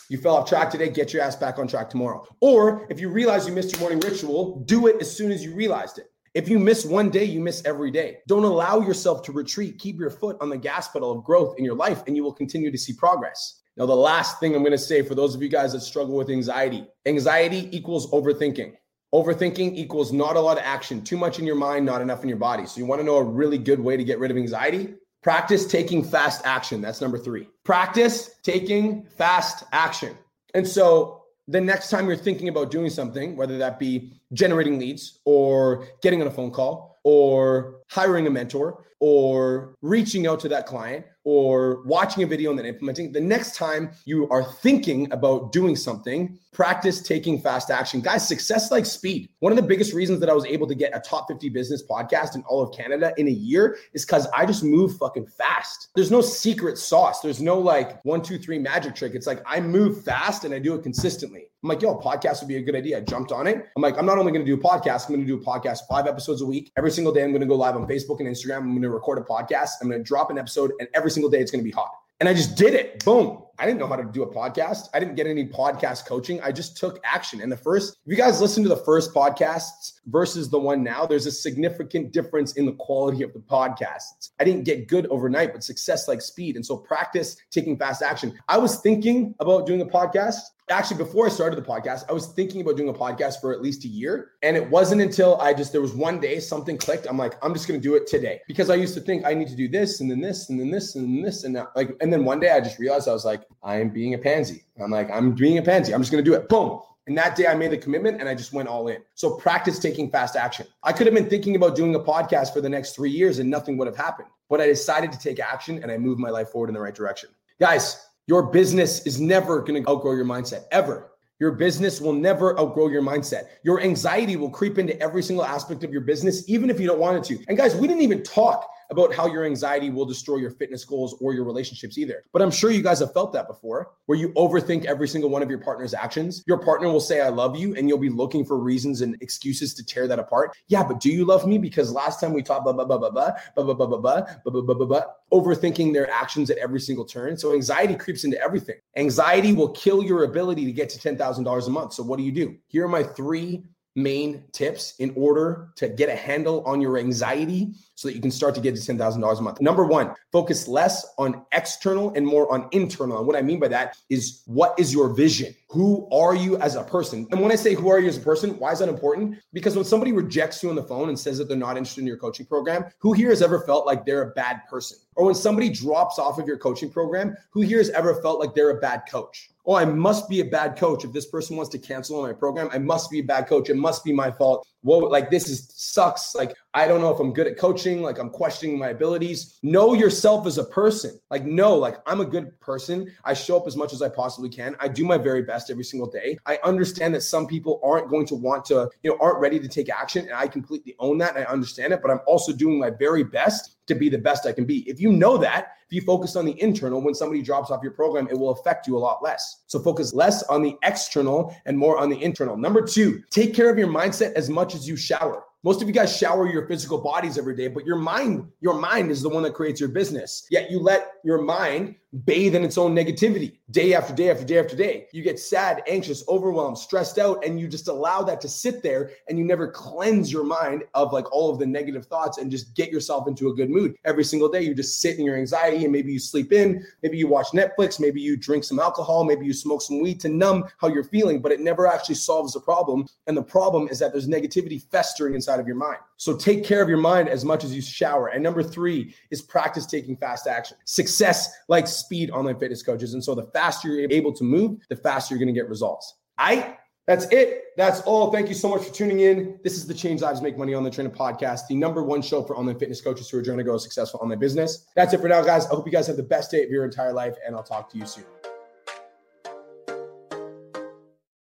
you 0.09 0.17
fell 0.17 0.35
off 0.35 0.49
track 0.49 0.71
today, 0.71 0.89
get 0.89 1.13
your 1.13 1.21
ass 1.21 1.35
back 1.35 1.59
on 1.59 1.67
track 1.67 1.89
tomorrow. 1.89 2.25
Or 2.41 2.87
if 2.89 2.99
you 2.99 3.09
realize 3.09 3.47
you 3.47 3.53
missed 3.53 3.71
your 3.71 3.79
morning 3.79 3.99
ritual, 3.99 4.63
do 4.65 4.87
it 4.87 4.97
as 5.01 5.15
soon 5.15 5.31
as 5.31 5.43
you 5.43 5.53
realized 5.53 5.97
it. 5.99 6.07
If 6.35 6.47
you 6.47 6.59
miss 6.59 6.85
one 6.85 7.09
day, 7.09 7.23
you 7.23 7.39
miss 7.39 7.63
every 7.65 7.89
day. 7.89 8.19
Don't 8.27 8.43
allow 8.43 8.81
yourself 8.81 9.23
to 9.23 9.31
retreat. 9.31 9.79
Keep 9.79 9.99
your 9.99 10.11
foot 10.11 10.37
on 10.41 10.49
the 10.49 10.57
gas 10.57 10.87
pedal 10.87 11.11
of 11.11 11.23
growth 11.23 11.55
in 11.57 11.65
your 11.65 11.75
life, 11.75 12.03
and 12.05 12.15
you 12.15 12.23
will 12.23 12.33
continue 12.33 12.71
to 12.71 12.77
see 12.77 12.93
progress. 12.93 13.61
Now, 13.77 13.87
the 13.87 13.95
last 13.95 14.39
thing 14.39 14.53
I'm 14.53 14.61
going 14.61 14.71
to 14.71 14.77
say 14.77 15.01
for 15.01 15.15
those 15.15 15.33
of 15.33 15.41
you 15.41 15.49
guys 15.49 15.73
that 15.73 15.81
struggle 15.81 16.15
with 16.15 16.29
anxiety 16.29 16.85
anxiety 17.07 17.67
equals 17.75 18.11
overthinking. 18.11 18.73
Overthinking 19.13 19.75
equals 19.75 20.13
not 20.13 20.35
a 20.35 20.39
lot 20.39 20.57
of 20.57 20.63
action, 20.63 21.03
too 21.03 21.17
much 21.17 21.39
in 21.39 21.47
your 21.47 21.55
mind, 21.55 21.83
not 21.83 22.01
enough 22.01 22.21
in 22.21 22.29
your 22.29 22.37
body. 22.37 22.67
So, 22.67 22.79
you 22.79 22.85
want 22.85 22.99
to 23.01 23.05
know 23.05 23.17
a 23.17 23.23
really 23.23 23.57
good 23.57 23.79
way 23.79 23.97
to 23.97 24.03
get 24.03 24.19
rid 24.19 24.29
of 24.29 24.37
anxiety? 24.37 24.95
Practice 25.21 25.65
taking 25.65 26.03
fast 26.03 26.45
action. 26.45 26.81
That's 26.81 27.01
number 27.01 27.17
three. 27.17 27.47
Practice 27.63 28.35
taking 28.41 29.03
fast 29.03 29.65
action. 29.73 30.15
And 30.53 30.67
so 30.67 31.23
the 31.47 31.59
next 31.59 31.89
time 31.89 32.07
you're 32.07 32.15
thinking 32.15 32.47
about 32.47 32.71
doing 32.71 32.89
something, 32.89 33.35
whether 33.35 33.57
that 33.57 33.79
be 33.79 34.13
generating 34.33 34.79
leads 34.79 35.19
or 35.25 35.87
getting 36.01 36.21
on 36.21 36.27
a 36.27 36.31
phone 36.31 36.51
call 36.51 36.99
or 37.03 37.78
hiring 37.89 38.27
a 38.27 38.29
mentor 38.29 38.85
or 38.99 39.75
reaching 39.81 40.27
out 40.27 40.39
to 40.41 40.49
that 40.49 40.65
client 40.65 41.05
or 41.23 41.83
watching 41.85 42.23
a 42.23 42.27
video 42.27 42.49
and 42.49 42.59
then 42.59 42.65
implementing, 42.65 43.11
the 43.11 43.21
next 43.21 43.55
time 43.55 43.91
you 44.05 44.27
are 44.29 44.43
thinking 44.43 45.11
about 45.11 45.51
doing 45.51 45.75
something, 45.75 46.37
practice 46.51 47.01
taking 47.01 47.39
fast 47.39 47.69
action. 47.69 48.01
Guys, 48.01 48.27
success 48.27 48.71
like 48.71 48.85
speed. 48.85 49.29
One 49.39 49.51
of 49.51 49.55
the 49.55 49.63
biggest 49.63 49.93
reasons 49.93 50.19
that 50.19 50.29
I 50.29 50.33
was 50.33 50.45
able 50.45 50.67
to 50.67 50.75
get 50.75 50.95
a 50.95 50.99
top 50.99 51.27
50 51.27 51.49
business 51.49 51.83
podcast 51.89 52.35
in 52.35 52.43
all 52.43 52.61
of 52.61 52.75
Canada 52.75 53.13
in 53.17 53.27
a 53.27 53.31
year 53.31 53.77
is 53.93 54.05
because 54.05 54.27
I 54.35 54.45
just 54.45 54.63
move 54.63 54.97
fucking 54.97 55.27
fast. 55.27 55.89
There's 55.95 56.11
no 56.11 56.21
secret 56.21 56.77
sauce. 56.77 57.21
There's 57.21 57.41
no 57.41 57.59
like 57.59 58.03
one, 58.05 58.21
two, 58.21 58.37
three 58.37 58.59
magic 58.59 58.95
trick. 58.95 59.13
It's 59.13 59.27
like 59.27 59.41
I 59.45 59.59
move 59.59 60.03
fast 60.03 60.45
and 60.45 60.53
I 60.53 60.59
do 60.59 60.75
it 60.75 60.83
consistently. 60.83 61.45
I'm 61.61 61.67
like, 61.67 61.81
yo, 61.81 61.99
podcast 61.99 62.39
would 62.39 62.47
be 62.47 62.55
a 62.55 62.61
good 62.61 62.75
idea. 62.75 62.97
I 62.97 63.01
jumped 63.01 63.33
on 63.33 63.45
it. 63.45 63.67
I'm 63.75 63.81
like, 63.81 63.97
I'm 63.97 64.05
not 64.05 64.17
only 64.17 64.31
going 64.31 64.45
to 64.45 64.49
do 64.49 64.59
a 64.59 64.63
podcast, 64.63 65.07
I'm 65.07 65.15
going 65.15 65.27
to 65.27 65.27
do 65.27 65.35
a 65.35 65.45
podcast 65.45 65.79
five 65.89 66.07
episodes 66.07 66.41
a 66.41 66.45
week. 66.45 66.71
Every 66.77 66.89
single 66.89 67.13
day, 67.13 67.21
I'm 67.21 67.31
going 67.31 67.41
to 67.41 67.47
go 67.47 67.55
live 67.55 67.75
on 67.79 67.87
Facebook 67.87 68.19
and 68.19 68.27
Instagram. 68.27 68.57
I'm 68.57 68.69
going 68.71 68.81
to 68.81 68.89
record 68.89 69.17
a 69.17 69.21
podcast. 69.21 69.71
I'm 69.81 69.89
going 69.89 69.99
to 69.99 70.03
drop 70.03 70.29
an 70.31 70.37
episode, 70.37 70.71
and 70.79 70.87
every 70.93 71.11
single 71.11 71.29
day, 71.29 71.39
it's 71.39 71.51
going 71.51 71.63
to 71.63 71.67
be 71.67 71.71
hot. 71.71 71.91
And 72.19 72.27
I 72.27 72.33
just 72.33 72.57
did 72.57 72.73
it. 72.73 73.05
Boom. 73.05 73.43
I 73.57 73.65
didn't 73.65 73.79
know 73.79 73.87
how 73.87 73.95
to 73.95 74.03
do 74.03 74.23
a 74.23 74.33
podcast. 74.33 74.89
I 74.93 74.99
didn't 74.99 75.15
get 75.15 75.25
any 75.25 75.47
podcast 75.47 76.05
coaching. 76.05 76.41
I 76.41 76.51
just 76.51 76.75
took 76.75 76.99
action. 77.05 77.41
And 77.41 77.49
the 77.49 77.57
first, 77.57 77.97
if 78.05 78.11
you 78.11 78.17
guys 78.17 78.41
listen 78.41 78.61
to 78.63 78.69
the 78.69 78.77
first 78.77 79.13
podcasts 79.13 79.93
versus 80.07 80.49
the 80.49 80.59
one 80.59 80.83
now, 80.83 81.05
there's 81.05 81.25
a 81.25 81.31
significant 81.31 82.11
difference 82.11 82.53
in 82.53 82.65
the 82.65 82.73
quality 82.73 83.23
of 83.23 83.31
the 83.31 83.39
podcasts. 83.39 84.31
I 84.37 84.43
didn't 84.43 84.63
get 84.63 84.87
good 84.87 85.07
overnight, 85.07 85.53
but 85.53 85.63
success 85.63 86.09
like 86.09 86.21
speed. 86.21 86.57
And 86.57 86.65
so 86.65 86.75
practice 86.75 87.37
taking 87.51 87.77
fast 87.77 88.01
action. 88.01 88.37
I 88.49 88.57
was 88.57 88.81
thinking 88.81 89.33
about 89.39 89.65
doing 89.65 89.81
a 89.81 89.85
podcast 89.85 90.39
actually 90.69 90.97
before 90.97 91.25
I 91.25 91.29
started 91.29 91.57
the 91.57 91.67
podcast, 91.67 92.03
I 92.09 92.13
was 92.13 92.27
thinking 92.27 92.61
about 92.61 92.77
doing 92.77 92.89
a 92.89 92.93
podcast 92.93 93.41
for 93.41 93.53
at 93.53 93.61
least 93.61 93.85
a 93.85 93.87
year. 93.87 94.31
And 94.43 94.55
it 94.55 94.69
wasn't 94.69 95.01
until 95.01 95.39
I 95.41 95.53
just 95.53 95.71
there 95.71 95.81
was 95.81 95.93
one 95.93 96.19
day 96.19 96.39
something 96.39 96.77
clicked. 96.77 97.07
I'm 97.09 97.17
like, 97.17 97.33
I'm 97.43 97.53
just 97.53 97.67
gonna 97.67 97.79
do 97.79 97.95
it 97.95 98.07
today. 98.07 98.41
Because 98.47 98.69
I 98.69 98.75
used 98.75 98.93
to 98.95 99.01
think 99.01 99.25
I 99.25 99.33
need 99.33 99.47
to 99.49 99.55
do 99.55 99.67
this 99.67 100.01
and 100.01 100.09
then 100.09 100.21
this 100.21 100.49
and 100.49 100.59
then 100.59 100.71
this 100.71 100.95
and 100.95 101.05
then 101.05 101.21
this 101.21 101.43
and 101.43 101.55
that. 101.55 101.67
Like, 101.75 101.95
and 102.01 102.11
then 102.11 102.25
one 102.25 102.39
day 102.39 102.51
I 102.51 102.59
just 102.59 102.79
realized 102.79 103.07
I 103.07 103.13
was 103.13 103.25
like, 103.25 103.43
I 103.63 103.77
am 103.77 103.89
being 103.89 104.13
a 104.13 104.17
pansy. 104.17 104.63
I'm 104.81 104.91
like, 104.91 105.09
I'm 105.11 105.33
being 105.33 105.57
a 105.57 105.61
pansy. 105.61 105.93
I'm 105.93 106.01
just 106.01 106.11
gonna 106.11 106.23
do 106.23 106.33
it. 106.33 106.49
Boom. 106.49 106.79
And 107.07 107.17
that 107.17 107.35
day 107.35 107.47
I 107.47 107.55
made 107.55 107.71
the 107.71 107.77
commitment 107.77 108.19
and 108.19 108.29
I 108.29 108.35
just 108.35 108.53
went 108.53 108.69
all 108.69 108.87
in. 108.87 109.01
So 109.15 109.31
practice 109.31 109.79
taking 109.79 110.11
fast 110.11 110.35
action. 110.35 110.67
I 110.83 110.93
could 110.93 111.07
have 111.07 111.15
been 111.15 111.27
thinking 111.27 111.55
about 111.55 111.75
doing 111.75 111.95
a 111.95 111.99
podcast 111.99 112.53
for 112.53 112.61
the 112.61 112.69
next 112.69 112.95
three 112.95 113.09
years 113.09 113.39
and 113.39 113.49
nothing 113.49 113.77
would 113.77 113.87
have 113.87 113.97
happened. 113.97 114.29
But 114.47 114.61
I 114.61 114.67
decided 114.67 115.11
to 115.13 115.19
take 115.19 115.39
action 115.39 115.81
and 115.81 115.91
I 115.91 115.97
moved 115.97 116.19
my 116.19 116.29
life 116.29 116.49
forward 116.49 116.69
in 116.69 116.75
the 116.75 116.79
right 116.79 116.93
direction. 116.93 117.29
Guys, 117.59 118.08
your 118.29 118.43
business 118.43 119.07
is 119.07 119.19
never 119.19 119.59
going 119.61 119.83
to 119.83 119.89
outgrow 119.89 120.13
your 120.13 120.23
mindset, 120.23 120.65
ever. 120.71 121.13
Your 121.39 121.51
business 121.51 121.99
will 121.99 122.13
never 122.13 122.57
outgrow 122.59 122.87
your 122.87 123.01
mindset. 123.01 123.45
Your 123.63 123.81
anxiety 123.81 124.35
will 124.35 124.51
creep 124.51 124.77
into 124.77 124.95
every 125.01 125.23
single 125.23 125.43
aspect 125.43 125.83
of 125.83 125.91
your 125.91 126.01
business, 126.01 126.47
even 126.47 126.69
if 126.69 126.79
you 126.79 126.85
don't 126.85 126.99
want 126.99 127.17
it 127.17 127.23
to. 127.23 127.43
And 127.47 127.57
guys, 127.57 127.75
we 127.75 127.87
didn't 127.87 128.03
even 128.03 128.21
talk 128.21 128.69
about 128.89 129.13
how 129.13 129.27
your 129.27 129.45
anxiety 129.45 129.89
will 129.89 130.05
destroy 130.05 130.37
your 130.37 130.51
fitness 130.51 130.83
goals 130.83 131.15
or 131.21 131.33
your 131.33 131.43
relationships 131.43 131.97
either. 131.97 132.23
But 132.33 132.41
I'm 132.41 132.51
sure 132.51 132.71
you 132.71 132.81
guys 132.81 132.99
have 132.99 133.13
felt 133.13 133.33
that 133.33 133.47
before, 133.47 133.91
where 134.05 134.17
you 134.17 134.29
overthink 134.29 134.85
every 134.85 135.07
single 135.07 135.29
one 135.29 135.43
of 135.43 135.49
your 135.49 135.59
partner's 135.59 135.93
actions. 135.93 136.43
Your 136.47 136.57
partner 136.57 136.89
will 136.89 136.99
say, 136.99 137.21
I 137.21 137.29
love 137.29 137.55
you, 137.55 137.75
and 137.75 137.87
you'll 137.87 137.97
be 137.97 138.09
looking 138.09 138.45
for 138.45 138.57
reasons 138.57 139.01
and 139.01 139.15
excuses 139.21 139.73
to 139.75 139.85
tear 139.85 140.07
that 140.07 140.19
apart. 140.19 140.55
Yeah, 140.67 140.83
but 140.83 140.99
do 140.99 141.11
you 141.11 141.25
love 141.25 141.47
me? 141.47 141.57
Because 141.57 141.91
last 141.91 142.19
time 142.19 142.33
we 142.33 142.41
talked 142.41 142.63
blah, 142.63 142.73
blah, 142.73 142.85
blah, 142.85 142.97
blah, 142.97 143.09
blah, 143.09 143.31
blah, 143.55 143.63
blah, 143.63 143.85
blah, 143.85 143.85
blah, 143.87 143.97
blah, 143.97 144.51
blah, 144.51 144.61
blah, 144.61 144.75
blah, 144.75 144.85
blah, 144.85 145.01
overthinking 145.31 145.93
their 145.93 146.09
actions 146.09 146.49
at 146.49 146.57
every 146.57 146.79
single 146.79 147.05
turn. 147.05 147.37
So 147.37 147.53
anxiety 147.53 147.95
creeps 147.95 148.23
into 148.23 148.41
everything. 148.41 148.77
Anxiety 148.95 149.53
will 149.53 149.69
kill 149.69 150.03
your 150.03 150.23
ability 150.23 150.65
to 150.65 150.71
get 150.71 150.89
to 150.89 150.99
$10,000 150.99 151.67
a 151.67 151.69
month. 151.69 151.93
So 151.93 152.03
what 152.03 152.17
do 152.17 152.23
you 152.23 152.31
do? 152.31 152.57
Here 152.67 152.85
are 152.85 152.89
my 152.89 153.03
three 153.03 153.63
main 153.95 154.43
tips 154.51 154.95
in 154.99 155.13
order 155.15 155.71
to 155.75 155.89
get 155.89 156.09
a 156.09 156.15
handle 156.15 156.63
on 156.65 156.81
your 156.81 156.97
anxiety 156.97 157.73
so 157.95 158.07
that 158.07 158.15
you 158.15 158.21
can 158.21 158.31
start 158.31 158.55
to 158.55 158.61
get 158.61 158.75
to 158.75 158.81
$10,000 158.81 159.39
a 159.39 159.41
month. 159.41 159.59
Number 159.61 159.85
one, 159.85 160.13
focus 160.31 160.67
less 160.67 161.05
on 161.17 161.43
external 161.51 162.13
and 162.13 162.25
more 162.25 162.51
on 162.51 162.69
internal. 162.71 163.17
And 163.17 163.27
what 163.27 163.35
I 163.35 163.41
mean 163.41 163.59
by 163.59 163.67
that 163.69 163.97
is 164.09 164.43
what 164.45 164.79
is 164.79 164.93
your 164.93 165.13
vision? 165.13 165.53
Who 165.69 166.07
are 166.11 166.33
you 166.33 166.57
as 166.57 166.75
a 166.75 166.83
person? 166.83 167.27
And 167.31 167.41
when 167.41 167.51
I 167.51 167.55
say 167.55 167.73
who 167.73 167.89
are 167.89 167.99
you 167.99 168.07
as 168.07 168.17
a 168.17 168.21
person, 168.21 168.57
why 168.57 168.71
is 168.71 168.79
that 168.79 168.89
important? 168.89 169.37
Because 169.53 169.75
when 169.75 169.85
somebody 169.85 170.13
rejects 170.13 170.63
you 170.63 170.69
on 170.69 170.75
the 170.75 170.83
phone 170.83 171.09
and 171.09 171.19
says 171.19 171.37
that 171.37 171.47
they're 171.47 171.57
not 171.57 171.77
interested 171.77 172.01
in 172.01 172.07
your 172.07 172.17
coaching 172.17 172.45
program, 172.45 172.85
who 172.99 173.13
here 173.13 173.29
has 173.29 173.41
ever 173.41 173.61
felt 173.61 173.85
like 173.85 174.05
they're 174.05 174.23
a 174.23 174.31
bad 174.31 174.61
person? 174.69 174.97
Or 175.15 175.25
when 175.25 175.35
somebody 175.35 175.69
drops 175.69 176.17
off 176.17 176.39
of 176.39 176.47
your 176.47 176.57
coaching 176.57 176.89
program, 176.89 177.35
who 177.51 177.61
here 177.61 177.79
has 177.79 177.89
ever 177.89 178.21
felt 178.21 178.39
like 178.39 178.55
they're 178.55 178.69
a 178.69 178.79
bad 178.79 179.03
coach? 179.11 179.49
Oh, 179.69 179.75
I 179.75 179.85
must 179.85 180.27
be 180.27 180.39
a 180.39 180.45
bad 180.45 180.75
coach. 180.77 181.05
If 181.05 181.13
this 181.13 181.27
person 181.27 181.55
wants 181.55 181.69
to 181.73 181.77
cancel 181.77 182.19
on 182.19 182.27
my 182.27 182.33
program, 182.33 182.69
I 182.73 182.79
must 182.79 183.11
be 183.11 183.19
a 183.19 183.23
bad 183.23 183.47
coach. 183.47 183.69
It 183.69 183.75
must 183.75 184.03
be 184.03 184.11
my 184.11 184.31
fault. 184.31 184.67
Whoa, 184.81 184.97
like 184.97 185.29
this 185.29 185.47
is 185.47 185.71
sucks. 185.75 186.33
Like, 186.33 186.55
I 186.73 186.87
don't 186.87 187.01
know 187.01 187.13
if 187.13 187.19
I'm 187.19 187.33
good 187.33 187.45
at 187.45 187.55
coaching. 187.55 188.01
Like, 188.01 188.17
I'm 188.17 188.31
questioning 188.31 188.79
my 188.79 188.87
abilities. 188.87 189.59
Know 189.61 189.93
yourself 189.93 190.47
as 190.47 190.57
a 190.57 190.63
person. 190.63 191.19
Like, 191.29 191.45
no, 191.45 191.75
like, 191.75 191.97
I'm 192.07 192.19
a 192.19 192.25
good 192.25 192.59
person. 192.59 193.13
I 193.23 193.35
show 193.35 193.57
up 193.57 193.67
as 193.67 193.77
much 193.77 193.93
as 193.93 194.01
I 194.01 194.09
possibly 194.09 194.49
can. 194.49 194.75
I 194.79 194.87
do 194.87 195.05
my 195.05 195.19
very 195.19 195.43
best 195.43 195.69
every 195.69 195.83
single 195.83 196.09
day. 196.09 196.39
I 196.47 196.57
understand 196.63 197.13
that 197.13 197.21
some 197.21 197.45
people 197.45 197.79
aren't 197.83 198.09
going 198.09 198.25
to 198.27 198.35
want 198.35 198.65
to, 198.65 198.89
you 199.03 199.11
know, 199.11 199.17
aren't 199.21 199.37
ready 199.37 199.59
to 199.59 199.67
take 199.67 199.89
action. 199.89 200.25
And 200.25 200.33
I 200.33 200.47
completely 200.47 200.95
own 200.97 201.19
that. 201.19 201.35
And 201.35 201.45
I 201.45 201.47
understand 201.47 201.93
it. 201.93 202.01
But 202.01 202.09
I'm 202.09 202.21
also 202.25 202.53
doing 202.53 202.79
my 202.79 202.89
very 202.89 203.23
best 203.23 203.75
to 203.85 203.93
be 203.93 204.09
the 204.09 204.17
best 204.17 204.47
I 204.47 204.51
can 204.51 204.65
be. 204.65 204.89
If 204.89 204.99
you 204.99 205.11
know 205.11 205.37
that, 205.37 205.73
if 205.89 205.95
you 205.95 206.01
focus 206.01 206.35
on 206.35 206.45
the 206.45 206.61
internal, 206.61 207.01
when 207.01 207.15
somebody 207.15 207.41
drops 207.41 207.71
off 207.71 207.81
your 207.81 207.93
program, 207.93 208.27
it 208.29 208.37
will 208.37 208.51
affect 208.51 208.85
you 208.85 208.95
a 208.95 208.99
lot 208.99 209.23
less. 209.23 209.63
So 209.65 209.79
focus 209.79 210.13
less 210.13 210.43
on 210.43 210.61
the 210.61 210.77
external 210.83 211.55
and 211.65 211.75
more 211.75 211.97
on 211.97 212.11
the 212.11 212.23
internal. 212.23 212.55
Number 212.55 212.85
two, 212.85 213.23
take 213.31 213.55
care 213.55 213.71
of 213.71 213.77
your 213.79 213.87
mindset 213.87 214.33
as 214.33 214.51
much 214.51 214.75
as 214.75 214.87
you 214.87 214.95
shower. 214.95 215.45
Most 215.63 215.81
of 215.81 215.87
you 215.87 215.93
guys 215.95 216.15
shower 216.15 216.47
your 216.47 216.67
physical 216.67 216.99
bodies 216.99 217.39
every 217.39 217.55
day, 217.55 217.69
but 217.69 217.85
your 217.85 217.95
mind, 217.95 218.47
your 218.61 218.79
mind 218.79 219.09
is 219.09 219.23
the 219.23 219.29
one 219.29 219.41
that 219.41 219.55
creates 219.55 219.79
your 219.79 219.89
business. 219.89 220.45
Yet 220.51 220.69
you 220.69 220.79
let 220.79 221.13
your 221.23 221.41
mind 221.41 221.95
bathe 222.25 222.55
in 222.55 222.63
its 222.63 222.77
own 222.77 222.95
negativity 222.95 223.57
day 223.71 223.93
after 223.93 224.13
day 224.13 224.29
after 224.29 224.43
day 224.43 224.59
after 224.59 224.75
day. 224.75 225.07
You 225.11 225.21
get 225.21 225.39
sad, 225.39 225.83
anxious, 225.87 226.23
overwhelmed, 226.27 226.77
stressed 226.77 227.19
out, 227.19 227.45
and 227.45 227.59
you 227.59 227.67
just 227.67 227.87
allow 227.87 228.23
that 228.23 228.41
to 228.41 228.49
sit 228.49 228.81
there 228.81 229.11
and 229.27 229.37
you 229.37 229.45
never 229.45 229.67
cleanse 229.67 230.31
your 230.31 230.43
mind 230.43 230.83
of 230.93 231.13
like 231.13 231.31
all 231.31 231.51
of 231.51 231.59
the 231.59 231.65
negative 231.65 232.05
thoughts 232.05 232.39
and 232.39 232.49
just 232.49 232.75
get 232.75 232.91
yourself 232.91 233.27
into 233.27 233.49
a 233.49 233.53
good 233.53 233.69
mood. 233.69 233.95
Every 234.05 234.23
single 234.23 234.49
day, 234.49 234.63
you 234.63 234.73
just 234.73 235.01
sit 235.01 235.19
in 235.19 235.25
your 235.25 235.37
anxiety 235.37 235.83
and 235.83 235.91
maybe 235.91 236.11
you 236.11 236.19
sleep 236.19 236.51
in, 236.51 236.85
maybe 237.03 237.17
you 237.17 237.27
watch 237.27 237.47
Netflix, 237.47 237.99
maybe 237.99 238.21
you 238.21 238.35
drink 238.37 238.63
some 238.63 238.79
alcohol, 238.79 239.23
maybe 239.23 239.45
you 239.45 239.53
smoke 239.53 239.81
some 239.81 240.01
weed 240.01 240.19
to 240.21 240.29
numb 240.29 240.65
how 240.79 240.87
you're 240.87 241.03
feeling, 241.03 241.41
but 241.41 241.51
it 241.51 241.59
never 241.59 241.85
actually 241.85 242.15
solves 242.15 242.53
the 242.53 242.59
problem. 242.59 243.05
And 243.27 243.37
the 243.37 243.43
problem 243.43 243.87
is 243.87 243.99
that 243.99 244.11
there's 244.11 244.27
negativity 244.27 244.81
festering 244.89 245.35
inside 245.35 245.59
of 245.59 245.67
your 245.67 245.75
mind. 245.75 245.99
So 246.19 246.35
take 246.35 246.65
care 246.65 246.81
of 246.81 246.89
your 246.89 246.97
mind 246.97 247.29
as 247.29 247.45
much 247.45 247.63
as 247.63 247.73
you 247.73 247.81
shower. 247.81 248.27
And 248.27 248.43
number 248.43 248.61
three 248.61 249.15
is 249.31 249.41
practice 249.41 249.85
taking 249.85 250.17
fast 250.17 250.47
action. 250.47 250.75
Success 250.83 251.49
likes 251.69 251.91
speed 251.91 252.29
online 252.29 252.59
fitness 252.59 252.83
coaches. 252.83 253.13
And 253.13 253.23
so 253.23 253.33
the 253.33 253.45
faster 253.53 253.87
you're 253.87 254.11
able 254.11 254.33
to 254.33 254.43
move, 254.43 254.79
the 254.89 254.97
faster 254.97 255.33
you're 255.33 255.39
going 255.39 255.53
to 255.53 255.57
get 255.59 255.69
results. 255.69 256.15
I 256.37 256.75
that's 257.07 257.25
it. 257.31 257.63
That's 257.75 258.01
all. 258.01 258.31
Thank 258.31 258.49
you 258.49 258.53
so 258.53 258.69
much 258.69 258.83
for 258.83 258.93
tuning 258.93 259.21
in. 259.21 259.59
This 259.63 259.77
is 259.77 259.87
the 259.87 259.95
Change 259.95 260.21
Lives 260.21 260.43
Make 260.43 260.59
Money 260.59 260.75
Online 260.75 260.91
Training 260.91 261.13
podcast, 261.13 261.61
the 261.67 261.75
number 261.75 262.03
one 262.03 262.21
show 262.21 262.43
for 262.43 262.55
online 262.55 262.77
fitness 262.77 263.01
coaches 263.01 263.27
who 263.29 263.39
are 263.39 263.41
trying 263.41 263.57
to 263.57 263.63
grow 263.63 263.75
a 263.75 263.79
successful 263.79 264.19
online 264.21 264.37
business. 264.37 264.85
That's 264.95 265.11
it 265.13 265.21
for 265.21 265.27
now, 265.27 265.41
guys. 265.41 265.65
I 265.65 265.69
hope 265.69 265.87
you 265.87 265.91
guys 265.91 266.05
have 266.05 266.17
the 266.17 266.23
best 266.23 266.51
day 266.51 266.63
of 266.63 266.69
your 266.69 266.85
entire 266.85 267.11
life, 267.13 267.33
and 267.43 267.55
I'll 267.55 267.63
talk 267.63 267.89
to 267.93 267.97
you 267.97 268.05
soon. 268.05 268.25